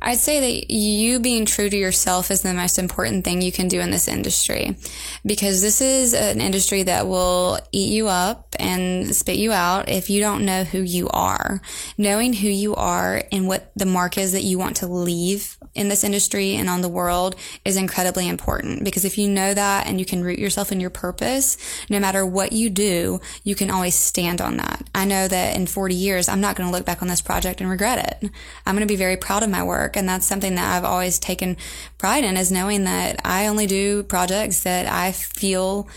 I'd 0.00 0.18
say 0.18 0.40
that 0.40 0.70
you 0.70 1.20
being 1.20 1.46
true 1.46 1.70
to 1.70 1.76
yourself 1.76 2.30
is 2.30 2.42
the 2.42 2.52
most 2.52 2.78
important 2.78 3.24
thing 3.24 3.40
you 3.40 3.50
can 3.50 3.66
do 3.68 3.80
in 3.80 3.90
this 3.90 4.08
industry 4.08 4.76
because 5.24 5.62
this 5.62 5.80
is 5.80 6.12
an 6.12 6.40
industry 6.40 6.82
that 6.82 7.08
will 7.08 7.58
eat 7.72 7.92
you 7.92 8.08
up 8.08 8.54
and 8.58 9.14
spit 9.16 9.36
you 9.36 9.52
out 9.52 9.88
if 9.88 10.10
you 10.10 10.20
don't 10.20 10.44
know 10.44 10.64
who 10.64 10.80
you 10.80 11.08
are. 11.08 11.62
Knowing 11.96 12.34
who 12.34 12.48
you 12.48 12.74
are 12.74 13.22
and 13.32 13.48
what 13.48 13.72
the 13.74 13.86
mark 13.86 14.18
is 14.18 14.32
that 14.32 14.44
you 14.44 14.58
want 14.58 14.76
to 14.76 14.86
leave 14.86 15.56
in 15.76 15.88
this 15.88 16.02
industry 16.02 16.54
and 16.54 16.68
on 16.68 16.80
the 16.80 16.88
world 16.88 17.36
is 17.64 17.76
incredibly 17.76 18.28
important 18.28 18.84
because 18.84 19.04
if 19.04 19.18
you 19.18 19.28
know 19.28 19.54
that 19.54 19.86
and 19.86 19.98
you 19.98 20.06
can 20.06 20.24
root 20.24 20.38
yourself 20.38 20.72
in 20.72 20.80
your 20.80 20.90
purpose, 20.90 21.56
no 21.88 22.00
matter 22.00 22.24
what 22.24 22.52
you 22.52 22.70
do, 22.70 23.20
you 23.44 23.54
can 23.54 23.70
always 23.70 23.94
stand 23.94 24.40
on 24.40 24.56
that. 24.56 24.88
I 24.94 25.04
know 25.04 25.28
that 25.28 25.56
in 25.56 25.66
40 25.66 25.94
years, 25.94 26.28
I'm 26.28 26.40
not 26.40 26.56
going 26.56 26.68
to 26.68 26.72
look 26.76 26.86
back 26.86 27.02
on 27.02 27.08
this 27.08 27.22
project 27.22 27.60
and 27.60 27.70
regret 27.70 28.22
it. 28.22 28.30
I'm 28.64 28.74
going 28.74 28.86
to 28.86 28.92
be 28.92 28.96
very 28.96 29.16
proud 29.16 29.42
of 29.42 29.50
my 29.50 29.62
work. 29.62 29.96
And 29.96 30.08
that's 30.08 30.26
something 30.26 30.54
that 30.54 30.76
I've 30.76 30.84
always 30.84 31.18
taken 31.18 31.56
pride 31.98 32.24
in 32.24 32.36
is 32.36 32.50
knowing 32.50 32.84
that 32.84 33.20
I 33.24 33.46
only 33.46 33.66
do 33.66 34.02
projects 34.02 34.62
that 34.62 34.86
I 34.86 35.12
feel 35.12 35.88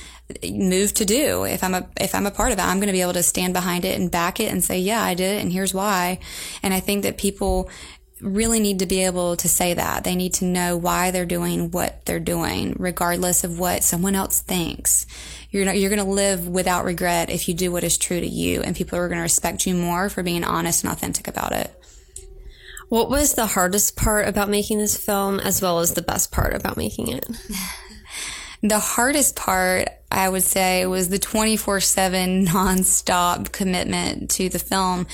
moved 0.52 0.96
to 0.98 1.06
do. 1.06 1.44
If 1.44 1.64
I'm 1.64 1.74
a, 1.74 1.88
if 2.00 2.14
I'm 2.14 2.26
a 2.26 2.32
part 2.32 2.52
of 2.52 2.60
it, 2.60 2.62
I'm 2.62 2.78
going 2.78 2.88
to 2.88 2.94
be 2.94 3.02
able 3.02 3.14
to 3.14 3.24
stand 3.24 3.54
behind 3.54 3.84
it 3.84 4.00
and 4.00 4.12
back 4.12 4.40
it 4.40 4.52
and 4.52 4.64
say, 4.64 4.80
yeah, 4.80 5.02
I 5.02 5.14
did 5.16 5.38
it. 5.38 5.42
And 5.42 5.52
here's 5.52 5.74
why. 5.74 6.20
And 6.62 6.74
I 6.74 6.80
think 6.80 7.04
that 7.04 7.18
people, 7.18 7.70
really 8.22 8.60
need 8.60 8.80
to 8.80 8.86
be 8.86 9.04
able 9.04 9.36
to 9.38 9.48
say 9.48 9.74
that. 9.74 10.04
They 10.04 10.16
need 10.16 10.34
to 10.36 10.46
know 10.46 10.76
why 10.78 11.12
they're 11.12 11.26
doing 11.26 11.72
what 11.72 12.06
they're 12.06 12.20
doing, 12.20 12.76
regardless 12.78 13.44
of 13.44 13.60
what 13.60 13.84
someone 13.84 14.16
else 14.16 14.42
thinks. 14.42 15.06
You're 15.52 15.66
not, 15.66 15.78
you're 15.78 15.90
going 15.90 16.06
to 16.06 16.12
live 16.12 16.48
without 16.48 16.86
regret 16.86 17.30
if 17.30 17.48
you 17.48 17.54
do 17.54 17.72
what 17.72 17.84
is 17.84 17.98
true 17.98 18.20
to 18.20 18.28
you, 18.28 18.62
and 18.62 18.76
people 18.76 19.00
are 19.00 19.08
going 19.08 19.18
to 19.18 19.24
respect 19.24 19.66
you 19.66 19.74
more 19.74 20.10
for 20.10 20.24
being 20.24 20.44
honest 20.44 20.84
and 20.84 20.92
authentic 20.92 21.28
about 21.28 21.54
it. 21.54 21.74
What 22.90 23.10
was 23.10 23.34
the 23.34 23.46
hardest 23.46 23.96
part 23.96 24.28
about 24.28 24.50
making 24.50 24.80
this 24.80 24.98
film 24.98 25.40
as 25.40 25.62
well 25.62 25.80
as 25.80 25.94
the 25.94 26.02
best 26.02 26.32
part 26.32 26.56
about 26.56 26.76
making 26.76 27.10
it? 27.10 27.26
the 28.64 28.80
hardest 28.80 29.36
part, 29.36 29.90
I 30.12 30.28
would 30.28 30.44
say, 30.44 30.82
it 30.82 30.88
was 30.88 31.10
the 31.10 31.20
24 31.20 31.80
7 31.80 32.46
nonstop 32.48 33.52
commitment 33.52 34.32
to 34.32 34.50
the 34.50 34.60
film. 34.60 35.08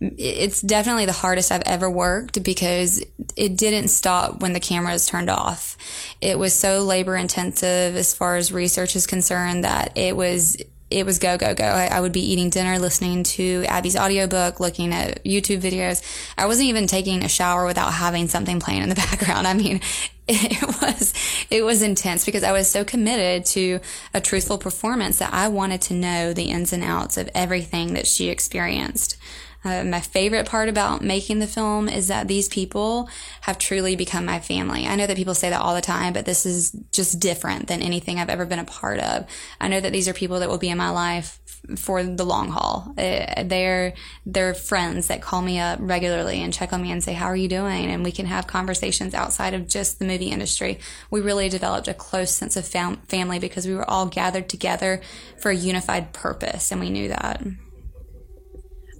It's 0.00 0.60
definitely 0.60 1.06
the 1.06 1.12
hardest 1.12 1.50
I've 1.50 1.62
ever 1.64 1.88
worked 1.88 2.42
because 2.42 3.02
it 3.36 3.56
didn't 3.56 3.88
stop 3.88 4.40
when 4.40 4.52
the 4.52 4.60
camera 4.60 4.92
is 4.92 5.06
turned 5.06 5.30
off. 5.30 5.76
It 6.20 6.38
was 6.38 6.52
so 6.52 6.82
labor 6.82 7.16
intensive 7.16 7.96
as 7.96 8.14
far 8.14 8.36
as 8.36 8.52
research 8.52 8.94
is 8.94 9.06
concerned 9.06 9.64
that 9.64 9.96
it 9.96 10.16
was 10.16 10.56
it 10.92 11.06
was 11.06 11.18
go, 11.18 11.36
go, 11.36 11.54
go. 11.54 11.64
I, 11.64 11.86
I, 11.86 12.00
would 12.00 12.12
be 12.12 12.20
eating 12.20 12.50
dinner, 12.50 12.78
listening 12.78 13.22
to 13.24 13.64
Abby's 13.66 13.96
audiobook, 13.96 14.60
looking 14.60 14.92
at 14.92 15.24
YouTube 15.24 15.60
videos. 15.60 16.02
I 16.36 16.46
wasn't 16.46 16.68
even 16.68 16.86
taking 16.86 17.24
a 17.24 17.28
shower 17.28 17.66
without 17.66 17.92
having 17.92 18.28
something 18.28 18.60
playing 18.60 18.82
in 18.82 18.88
the 18.88 18.94
background. 19.10 19.46
I 19.46 19.54
mean, 19.54 19.80
it 20.28 20.62
was, 20.82 21.14
it 21.50 21.64
was 21.64 21.82
intense 21.82 22.24
because 22.24 22.44
I 22.44 22.52
was 22.52 22.70
so 22.70 22.84
committed 22.84 23.46
to 23.46 23.80
a 24.14 24.20
truthful 24.20 24.58
performance 24.58 25.18
that 25.18 25.32
I 25.32 25.48
wanted 25.48 25.82
to 25.82 25.94
know 25.94 26.32
the 26.32 26.44
ins 26.44 26.72
and 26.72 26.84
outs 26.84 27.16
of 27.16 27.28
everything 27.34 27.94
that 27.94 28.06
she 28.06 28.28
experienced. 28.28 29.16
Uh, 29.64 29.84
my 29.84 30.00
favorite 30.00 30.46
part 30.46 30.68
about 30.68 31.02
making 31.02 31.38
the 31.38 31.46
film 31.46 31.88
is 31.88 32.08
that 32.08 32.28
these 32.28 32.48
people 32.48 33.08
have 33.42 33.58
truly 33.58 33.96
become 33.96 34.24
my 34.24 34.40
family. 34.40 34.86
I 34.86 34.96
know 34.96 35.06
that 35.06 35.16
people 35.16 35.34
say 35.34 35.50
that 35.50 35.60
all 35.60 35.74
the 35.74 35.80
time, 35.80 36.12
but 36.12 36.24
this 36.24 36.44
is 36.44 36.72
just 36.90 37.20
different 37.20 37.68
than 37.68 37.82
anything 37.82 38.18
I've 38.18 38.30
ever 38.30 38.46
been 38.46 38.58
a 38.58 38.64
part 38.64 38.98
of. 38.98 39.26
I 39.60 39.68
know 39.68 39.80
that 39.80 39.92
these 39.92 40.08
are 40.08 40.14
people 40.14 40.40
that 40.40 40.48
will 40.48 40.58
be 40.58 40.70
in 40.70 40.78
my 40.78 40.90
life 40.90 41.38
for 41.76 42.02
the 42.02 42.24
long 42.24 42.48
haul. 42.48 42.92
Uh, 42.98 43.44
they're 43.44 43.94
they're 44.26 44.54
friends 44.54 45.06
that 45.06 45.22
call 45.22 45.42
me 45.42 45.60
up 45.60 45.78
regularly 45.80 46.42
and 46.42 46.52
check 46.52 46.72
on 46.72 46.82
me 46.82 46.90
and 46.90 47.04
say, 47.04 47.12
"How 47.12 47.26
are 47.26 47.36
you 47.36 47.48
doing?" 47.48 47.86
And 47.86 48.02
we 48.02 48.12
can 48.12 48.26
have 48.26 48.46
conversations 48.46 49.14
outside 49.14 49.54
of 49.54 49.68
just 49.68 49.98
the 49.98 50.04
movie 50.04 50.30
industry. 50.30 50.80
We 51.10 51.20
really 51.20 51.48
developed 51.48 51.88
a 51.88 51.94
close 51.94 52.32
sense 52.32 52.56
of 52.56 52.66
fam- 52.66 53.02
family 53.08 53.38
because 53.38 53.66
we 53.66 53.74
were 53.74 53.88
all 53.88 54.06
gathered 54.06 54.48
together 54.48 55.00
for 55.38 55.50
a 55.50 55.56
unified 55.56 56.12
purpose, 56.12 56.72
and 56.72 56.80
we 56.80 56.90
knew 56.90 57.08
that. 57.08 57.42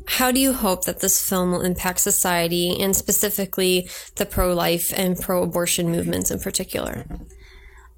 How 0.06 0.32
do 0.32 0.40
you 0.40 0.52
hope 0.52 0.84
that 0.84 1.00
this 1.00 1.26
film 1.26 1.52
will 1.52 1.62
impact 1.62 2.00
society 2.00 2.80
and 2.80 2.94
specifically 2.94 3.88
the 4.16 4.26
pro 4.26 4.52
life 4.52 4.92
and 4.96 5.18
pro 5.18 5.42
abortion 5.42 5.90
movements 5.90 6.30
in 6.30 6.40
particular? 6.40 7.06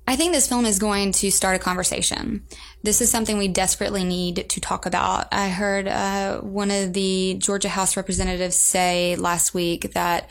I 0.07 0.17
think 0.17 0.35
this 0.35 0.49
film 0.49 0.67
is 0.67 0.79
going 0.79 1.13
to 1.13 1.31
start 1.31 1.57
a 1.57 1.59
conversation. 1.59 2.45
This 2.83 3.01
is 3.01 3.11
something 3.11 3.39
we 3.39 3.49
desperately 3.49 4.05
need 4.05 4.51
to 4.51 4.61
talk 4.61 4.85
about. 4.85 5.29
I 5.33 5.49
heard 5.49 5.89
uh, 5.89 6.41
one 6.41 6.71
of 6.71 6.93
the 6.93 7.37
Georgia 7.39 7.71
House 7.71 7.97
representatives 7.97 8.57
say 8.57 9.17
last 9.17 9.55
week 9.55 9.95
that 9.95 10.29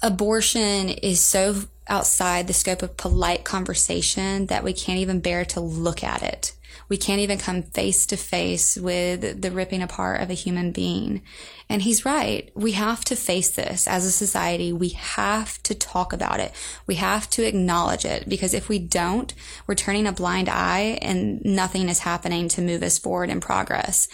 abortion 0.00 0.90
is 0.90 1.20
so 1.20 1.62
outside 1.88 2.46
the 2.46 2.52
scope 2.52 2.82
of 2.82 2.96
polite 2.96 3.44
conversation 3.44 4.46
that 4.46 4.62
we 4.62 4.72
can't 4.72 5.00
even 5.00 5.20
bear 5.20 5.44
to 5.46 5.60
look 5.60 6.04
at 6.04 6.22
it. 6.22 6.52
We 6.88 6.96
can't 6.96 7.20
even 7.20 7.38
come 7.38 7.62
face 7.62 8.06
to 8.06 8.16
face 8.16 8.76
with 8.76 9.42
the 9.42 9.50
ripping 9.50 9.82
apart 9.82 10.20
of 10.20 10.30
a 10.30 10.34
human 10.34 10.72
being. 10.72 11.22
And 11.68 11.82
he's 11.82 12.04
right. 12.04 12.50
We 12.54 12.72
have 12.72 13.04
to 13.06 13.16
face 13.16 13.50
this 13.50 13.86
as 13.86 14.06
a 14.06 14.10
society. 14.10 14.72
We 14.72 14.90
have 14.90 15.62
to 15.64 15.74
talk 15.74 16.12
about 16.12 16.40
it. 16.40 16.52
We 16.86 16.94
have 16.94 17.28
to 17.30 17.46
acknowledge 17.46 18.04
it 18.04 18.28
because 18.28 18.54
if 18.54 18.68
we 18.68 18.78
don't, 18.78 19.34
we're 19.66 19.74
turning 19.74 20.06
a 20.06 20.12
blind 20.12 20.48
eye 20.48 20.98
and 21.02 21.44
nothing 21.44 21.88
is 21.88 22.00
happening 22.00 22.48
to 22.48 22.62
move 22.62 22.82
us 22.82 22.98
forward 22.98 23.28
in 23.28 23.40
progress 23.40 24.08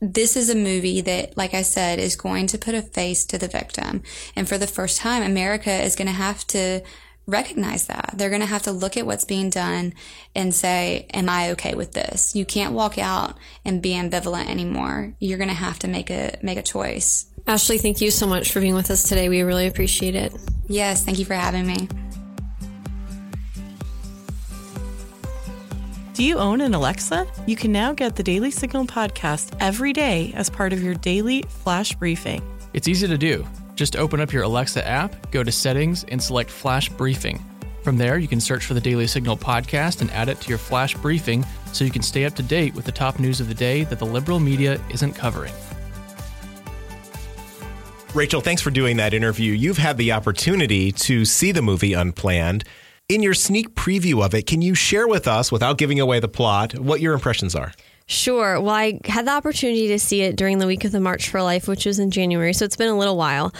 this 0.00 0.36
is 0.36 0.50
a 0.50 0.54
movie 0.54 1.00
that, 1.00 1.36
like 1.36 1.54
I 1.54 1.62
said, 1.62 1.98
is 1.98 2.16
going 2.16 2.48
to 2.48 2.58
put 2.58 2.74
a 2.74 2.82
face 2.82 3.24
to 3.26 3.38
the 3.38 3.48
victim. 3.48 4.02
And 4.34 4.46
for 4.48 4.58
the 4.58 4.66
first 4.66 4.98
time, 4.98 5.22
America 5.22 5.70
is 5.70 5.96
going 5.96 6.06
to 6.06 6.12
have 6.12 6.46
to 6.48 6.82
recognize 7.26 7.88
that. 7.88 8.14
They're 8.14 8.30
going 8.30 8.40
to 8.40 8.46
have 8.46 8.62
to 8.62 8.72
look 8.72 8.96
at 8.96 9.06
what's 9.06 9.24
being 9.24 9.50
done 9.50 9.94
and 10.34 10.54
say, 10.54 11.06
am 11.12 11.28
I 11.28 11.50
okay 11.52 11.74
with 11.74 11.92
this? 11.92 12.36
You 12.36 12.44
can't 12.44 12.72
walk 12.72 12.98
out 12.98 13.36
and 13.64 13.82
be 13.82 13.90
ambivalent 13.90 14.48
anymore. 14.48 15.14
You're 15.18 15.38
going 15.38 15.48
to 15.48 15.54
have 15.54 15.78
to 15.80 15.88
make 15.88 16.10
a, 16.10 16.38
make 16.42 16.58
a 16.58 16.62
choice. 16.62 17.26
Ashley, 17.46 17.78
thank 17.78 18.00
you 18.00 18.10
so 18.10 18.26
much 18.26 18.52
for 18.52 18.60
being 18.60 18.74
with 18.74 18.90
us 18.90 19.02
today. 19.08 19.28
We 19.28 19.42
really 19.42 19.66
appreciate 19.66 20.14
it. 20.14 20.32
Yes. 20.68 21.04
Thank 21.04 21.18
you 21.18 21.24
for 21.24 21.34
having 21.34 21.66
me. 21.66 21.88
Do 26.14 26.24
you 26.24 26.38
own 26.38 26.62
an 26.62 26.72
Alexa? 26.72 27.26
You 27.46 27.56
can 27.56 27.72
now 27.72 27.92
get 27.92 28.16
the 28.16 28.22
Daily 28.22 28.50
Signal 28.50 28.86
podcast 28.86 29.54
every 29.60 29.92
day 29.92 30.32
as 30.34 30.48
part 30.48 30.72
of 30.72 30.82
your 30.82 30.94
daily 30.94 31.42
flash 31.42 31.94
briefing. 31.94 32.40
It's 32.72 32.88
easy 32.88 33.06
to 33.06 33.18
do. 33.18 33.46
Just 33.76 33.94
open 33.94 34.20
up 34.20 34.32
your 34.32 34.42
Alexa 34.42 34.86
app, 34.88 35.30
go 35.30 35.44
to 35.44 35.52
settings, 35.52 36.04
and 36.04 36.20
select 36.20 36.50
Flash 36.50 36.88
Briefing. 36.88 37.44
From 37.82 37.98
there, 37.98 38.18
you 38.18 38.26
can 38.26 38.40
search 38.40 38.64
for 38.64 38.74
the 38.74 38.80
Daily 38.80 39.06
Signal 39.06 39.36
podcast 39.36 40.00
and 40.00 40.10
add 40.10 40.28
it 40.30 40.40
to 40.40 40.48
your 40.48 40.58
Flash 40.58 40.94
Briefing 40.96 41.44
so 41.72 41.84
you 41.84 41.90
can 41.90 42.02
stay 42.02 42.24
up 42.24 42.34
to 42.36 42.42
date 42.42 42.74
with 42.74 42.86
the 42.86 42.90
top 42.90 43.20
news 43.20 43.38
of 43.38 43.48
the 43.48 43.54
day 43.54 43.84
that 43.84 43.98
the 43.98 44.06
liberal 44.06 44.40
media 44.40 44.80
isn't 44.90 45.12
covering. 45.12 45.52
Rachel, 48.14 48.40
thanks 48.40 48.62
for 48.62 48.70
doing 48.70 48.96
that 48.96 49.12
interview. 49.12 49.52
You've 49.52 49.76
had 49.76 49.98
the 49.98 50.12
opportunity 50.12 50.90
to 50.90 51.26
see 51.26 51.52
the 51.52 51.60
movie 51.60 51.92
Unplanned. 51.92 52.64
In 53.10 53.22
your 53.22 53.34
sneak 53.34 53.74
preview 53.74 54.24
of 54.24 54.34
it, 54.34 54.46
can 54.46 54.62
you 54.62 54.74
share 54.74 55.06
with 55.06 55.28
us, 55.28 55.52
without 55.52 55.76
giving 55.76 56.00
away 56.00 56.18
the 56.18 56.28
plot, 56.28 56.78
what 56.78 57.00
your 57.02 57.12
impressions 57.12 57.54
are? 57.54 57.72
Sure. 58.08 58.60
Well, 58.60 58.74
I 58.74 59.00
had 59.04 59.26
the 59.26 59.32
opportunity 59.32 59.88
to 59.88 59.98
see 59.98 60.22
it 60.22 60.36
during 60.36 60.58
the 60.58 60.66
week 60.68 60.84
of 60.84 60.92
the 60.92 61.00
March 61.00 61.28
for 61.28 61.42
Life, 61.42 61.66
which 61.66 61.86
was 61.86 61.98
in 61.98 62.12
January, 62.12 62.52
so 62.52 62.64
it's 62.64 62.76
been 62.76 62.88
a 62.88 62.96
little 62.96 63.16
while. 63.16 63.52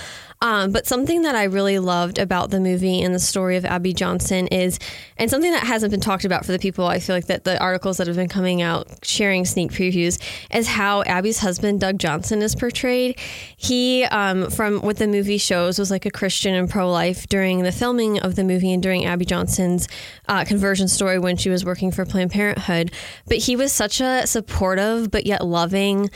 Um, 0.42 0.70
but 0.70 0.86
something 0.86 1.22
that 1.22 1.34
I 1.34 1.44
really 1.44 1.78
loved 1.78 2.18
about 2.18 2.50
the 2.50 2.60
movie 2.60 3.00
and 3.00 3.14
the 3.14 3.18
story 3.18 3.56
of 3.56 3.64
Abby 3.64 3.94
Johnson 3.94 4.46
is, 4.48 4.78
and 5.16 5.30
something 5.30 5.50
that 5.52 5.64
hasn't 5.64 5.90
been 5.90 6.00
talked 6.00 6.24
about 6.24 6.44
for 6.44 6.52
the 6.52 6.58
people, 6.58 6.86
I 6.86 6.98
feel 6.98 7.16
like 7.16 7.26
that 7.26 7.44
the 7.44 7.58
articles 7.58 7.96
that 7.96 8.06
have 8.06 8.16
been 8.16 8.28
coming 8.28 8.60
out 8.60 8.86
sharing 9.02 9.44
sneak 9.44 9.72
previews 9.72 10.22
is 10.54 10.68
how 10.68 11.02
Abby's 11.04 11.38
husband, 11.38 11.80
Doug 11.80 11.98
Johnson, 11.98 12.42
is 12.42 12.54
portrayed. 12.54 13.18
He, 13.56 14.04
um, 14.04 14.50
from 14.50 14.80
what 14.80 14.98
the 14.98 15.06
movie 15.06 15.38
shows, 15.38 15.78
was 15.78 15.90
like 15.90 16.04
a 16.04 16.10
Christian 16.10 16.54
and 16.54 16.68
pro 16.68 16.90
life 16.90 17.26
during 17.28 17.62
the 17.62 17.72
filming 17.72 18.20
of 18.20 18.36
the 18.36 18.44
movie 18.44 18.72
and 18.72 18.82
during 18.82 19.06
Abby 19.06 19.24
Johnson's 19.24 19.88
uh, 20.28 20.44
conversion 20.44 20.88
story 20.88 21.18
when 21.18 21.36
she 21.36 21.48
was 21.48 21.64
working 21.64 21.90
for 21.90 22.04
Planned 22.04 22.30
Parenthood. 22.30 22.92
But 23.26 23.38
he 23.38 23.56
was 23.56 23.72
such 23.72 24.00
a 24.00 24.26
supportive 24.26 25.10
but 25.10 25.26
yet 25.26 25.46
loving 25.46 26.10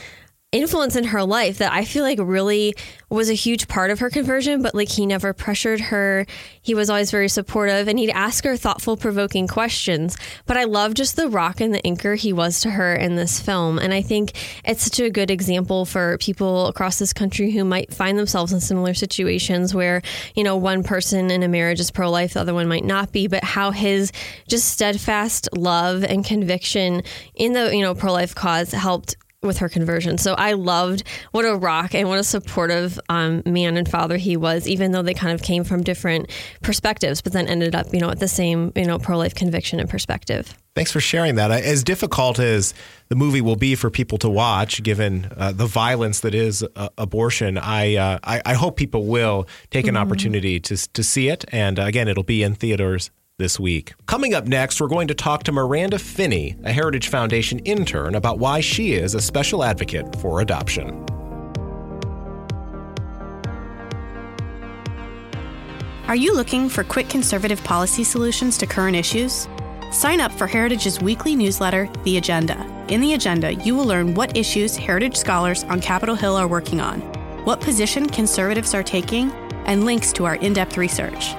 influence 0.51 0.97
in 0.97 1.05
her 1.05 1.23
life 1.23 1.59
that 1.59 1.71
I 1.71 1.85
feel 1.85 2.03
like 2.03 2.19
really 2.21 2.75
was 3.09 3.29
a 3.29 3.33
huge 3.33 3.69
part 3.69 3.89
of 3.89 3.99
her 3.99 4.09
conversion, 4.09 4.61
but 4.61 4.75
like 4.75 4.89
he 4.89 5.05
never 5.05 5.31
pressured 5.31 5.79
her. 5.79 6.25
He 6.61 6.75
was 6.75 6.89
always 6.89 7.09
very 7.09 7.29
supportive 7.29 7.87
and 7.87 7.97
he'd 7.97 8.09
ask 8.09 8.43
her 8.43 8.57
thoughtful, 8.57 8.97
provoking 8.97 9.47
questions. 9.47 10.17
But 10.45 10.57
I 10.57 10.65
love 10.65 10.93
just 10.93 11.15
the 11.15 11.29
rock 11.29 11.61
and 11.61 11.73
the 11.73 11.85
anchor 11.87 12.15
he 12.15 12.33
was 12.33 12.59
to 12.61 12.71
her 12.71 12.93
in 12.93 13.15
this 13.15 13.39
film. 13.39 13.79
And 13.79 13.93
I 13.93 14.01
think 14.01 14.33
it's 14.65 14.83
such 14.83 14.99
a 14.99 15.09
good 15.09 15.31
example 15.31 15.85
for 15.85 16.17
people 16.17 16.67
across 16.67 16.99
this 16.99 17.13
country 17.13 17.51
who 17.51 17.63
might 17.63 17.93
find 17.93 18.19
themselves 18.19 18.51
in 18.51 18.59
similar 18.59 18.93
situations 18.93 19.73
where, 19.73 20.01
you 20.35 20.43
know, 20.43 20.57
one 20.57 20.83
person 20.83 21.31
in 21.31 21.43
a 21.43 21.47
marriage 21.47 21.79
is 21.79 21.91
pro 21.91 22.11
life, 22.11 22.33
the 22.33 22.41
other 22.41 22.53
one 22.53 22.67
might 22.67 22.85
not 22.85 23.13
be, 23.13 23.27
but 23.27 23.43
how 23.43 23.71
his 23.71 24.11
just 24.49 24.67
steadfast 24.67 25.47
love 25.55 26.03
and 26.03 26.25
conviction 26.25 27.03
in 27.35 27.53
the, 27.53 27.73
you 27.73 27.81
know, 27.81 27.95
pro 27.95 28.11
life 28.11 28.35
cause 28.35 28.73
helped 28.73 29.15
with 29.43 29.57
her 29.57 29.69
conversion. 29.69 30.19
So 30.19 30.35
I 30.35 30.53
loved 30.53 31.03
what 31.31 31.45
a 31.45 31.55
rock 31.55 31.95
and 31.95 32.07
what 32.07 32.19
a 32.19 32.23
supportive 32.23 32.99
um, 33.09 33.41
man 33.45 33.75
and 33.75 33.89
father 33.89 34.17
he 34.17 34.37
was, 34.37 34.67
even 34.67 34.91
though 34.91 35.01
they 35.01 35.15
kind 35.15 35.33
of 35.33 35.41
came 35.41 35.63
from 35.63 35.81
different 35.81 36.29
perspectives, 36.61 37.21
but 37.21 37.33
then 37.33 37.47
ended 37.47 37.73
up, 37.73 37.91
you 37.91 37.99
know, 37.99 38.11
at 38.11 38.19
the 38.19 38.27
same, 38.27 38.71
you 38.75 38.85
know, 38.85 38.99
pro 38.99 39.17
life 39.17 39.33
conviction 39.33 39.79
and 39.79 39.89
perspective. 39.89 40.55
Thanks 40.75 40.91
for 40.91 40.99
sharing 40.99 41.35
that. 41.35 41.49
As 41.49 41.83
difficult 41.83 42.37
as 42.37 42.73
the 43.09 43.15
movie 43.15 43.41
will 43.41 43.55
be 43.55 43.73
for 43.73 43.89
people 43.89 44.19
to 44.19 44.29
watch, 44.29 44.83
given 44.83 45.29
uh, 45.35 45.51
the 45.51 45.65
violence 45.65 46.19
that 46.19 46.35
is 46.35 46.63
uh, 46.75 46.89
abortion, 46.97 47.57
I, 47.57 47.95
uh, 47.95 48.19
I, 48.23 48.41
I 48.45 48.53
hope 48.53 48.77
people 48.77 49.05
will 49.05 49.47
take 49.71 49.87
an 49.87 49.95
mm-hmm. 49.95 50.03
opportunity 50.03 50.59
to 50.61 50.77
to 50.77 51.03
see 51.03 51.29
it. 51.29 51.45
And 51.51 51.79
uh, 51.79 51.83
again, 51.83 52.07
it'll 52.07 52.23
be 52.23 52.43
in 52.43 52.55
theaters 52.55 53.09
this 53.41 53.59
week. 53.59 53.93
Coming 54.05 54.33
up 54.33 54.45
next, 54.45 54.79
we're 54.79 54.87
going 54.87 55.07
to 55.07 55.15
talk 55.15 55.43
to 55.43 55.51
Maranda 55.51 55.97
Finney, 55.97 56.55
a 56.63 56.71
Heritage 56.71 57.09
Foundation 57.09 57.59
intern, 57.59 58.15
about 58.15 58.37
why 58.37 58.61
she 58.61 58.93
is 58.93 59.15
a 59.15 59.19
special 59.19 59.63
advocate 59.63 60.15
for 60.17 60.41
adoption. 60.41 61.03
Are 66.07 66.15
you 66.15 66.35
looking 66.35 66.69
for 66.69 66.83
quick 66.83 67.09
conservative 67.09 67.63
policy 67.63 68.03
solutions 68.03 68.57
to 68.59 68.67
current 68.67 68.95
issues? 68.95 69.47
Sign 69.91 70.21
up 70.21 70.31
for 70.31 70.45
Heritage's 70.45 71.01
weekly 71.01 71.35
newsletter, 71.35 71.89
The 72.03 72.17
Agenda. 72.17 72.65
In 72.89 73.01
The 73.01 73.13
Agenda, 73.13 73.53
you 73.55 73.75
will 73.75 73.85
learn 73.85 74.13
what 74.13 74.37
issues 74.37 74.75
Heritage 74.75 75.15
scholars 75.17 75.63
on 75.63 75.81
Capitol 75.81 76.15
Hill 76.15 76.35
are 76.35 76.47
working 76.47 76.79
on, 76.79 77.01
what 77.43 77.59
position 77.59 78.07
conservatives 78.07 78.73
are 78.73 78.83
taking, 78.83 79.31
and 79.65 79.85
links 79.85 80.11
to 80.13 80.25
our 80.25 80.35
in 80.35 80.53
depth 80.53 80.77
research. 80.77 81.33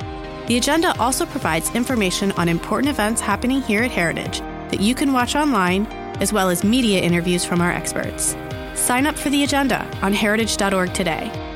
The 0.46 0.56
agenda 0.56 0.98
also 0.98 1.24
provides 1.24 1.74
information 1.74 2.32
on 2.32 2.48
important 2.48 2.90
events 2.90 3.20
happening 3.20 3.62
here 3.62 3.82
at 3.82 3.90
Heritage 3.90 4.40
that 4.70 4.80
you 4.80 4.94
can 4.94 5.12
watch 5.12 5.36
online, 5.36 5.86
as 6.20 6.32
well 6.32 6.50
as 6.50 6.64
media 6.64 7.00
interviews 7.00 7.44
from 7.44 7.60
our 7.60 7.70
experts. 7.70 8.36
Sign 8.74 9.06
up 9.06 9.16
for 9.16 9.30
the 9.30 9.44
agenda 9.44 9.88
on 10.02 10.12
heritage.org 10.12 10.92
today. 10.94 11.51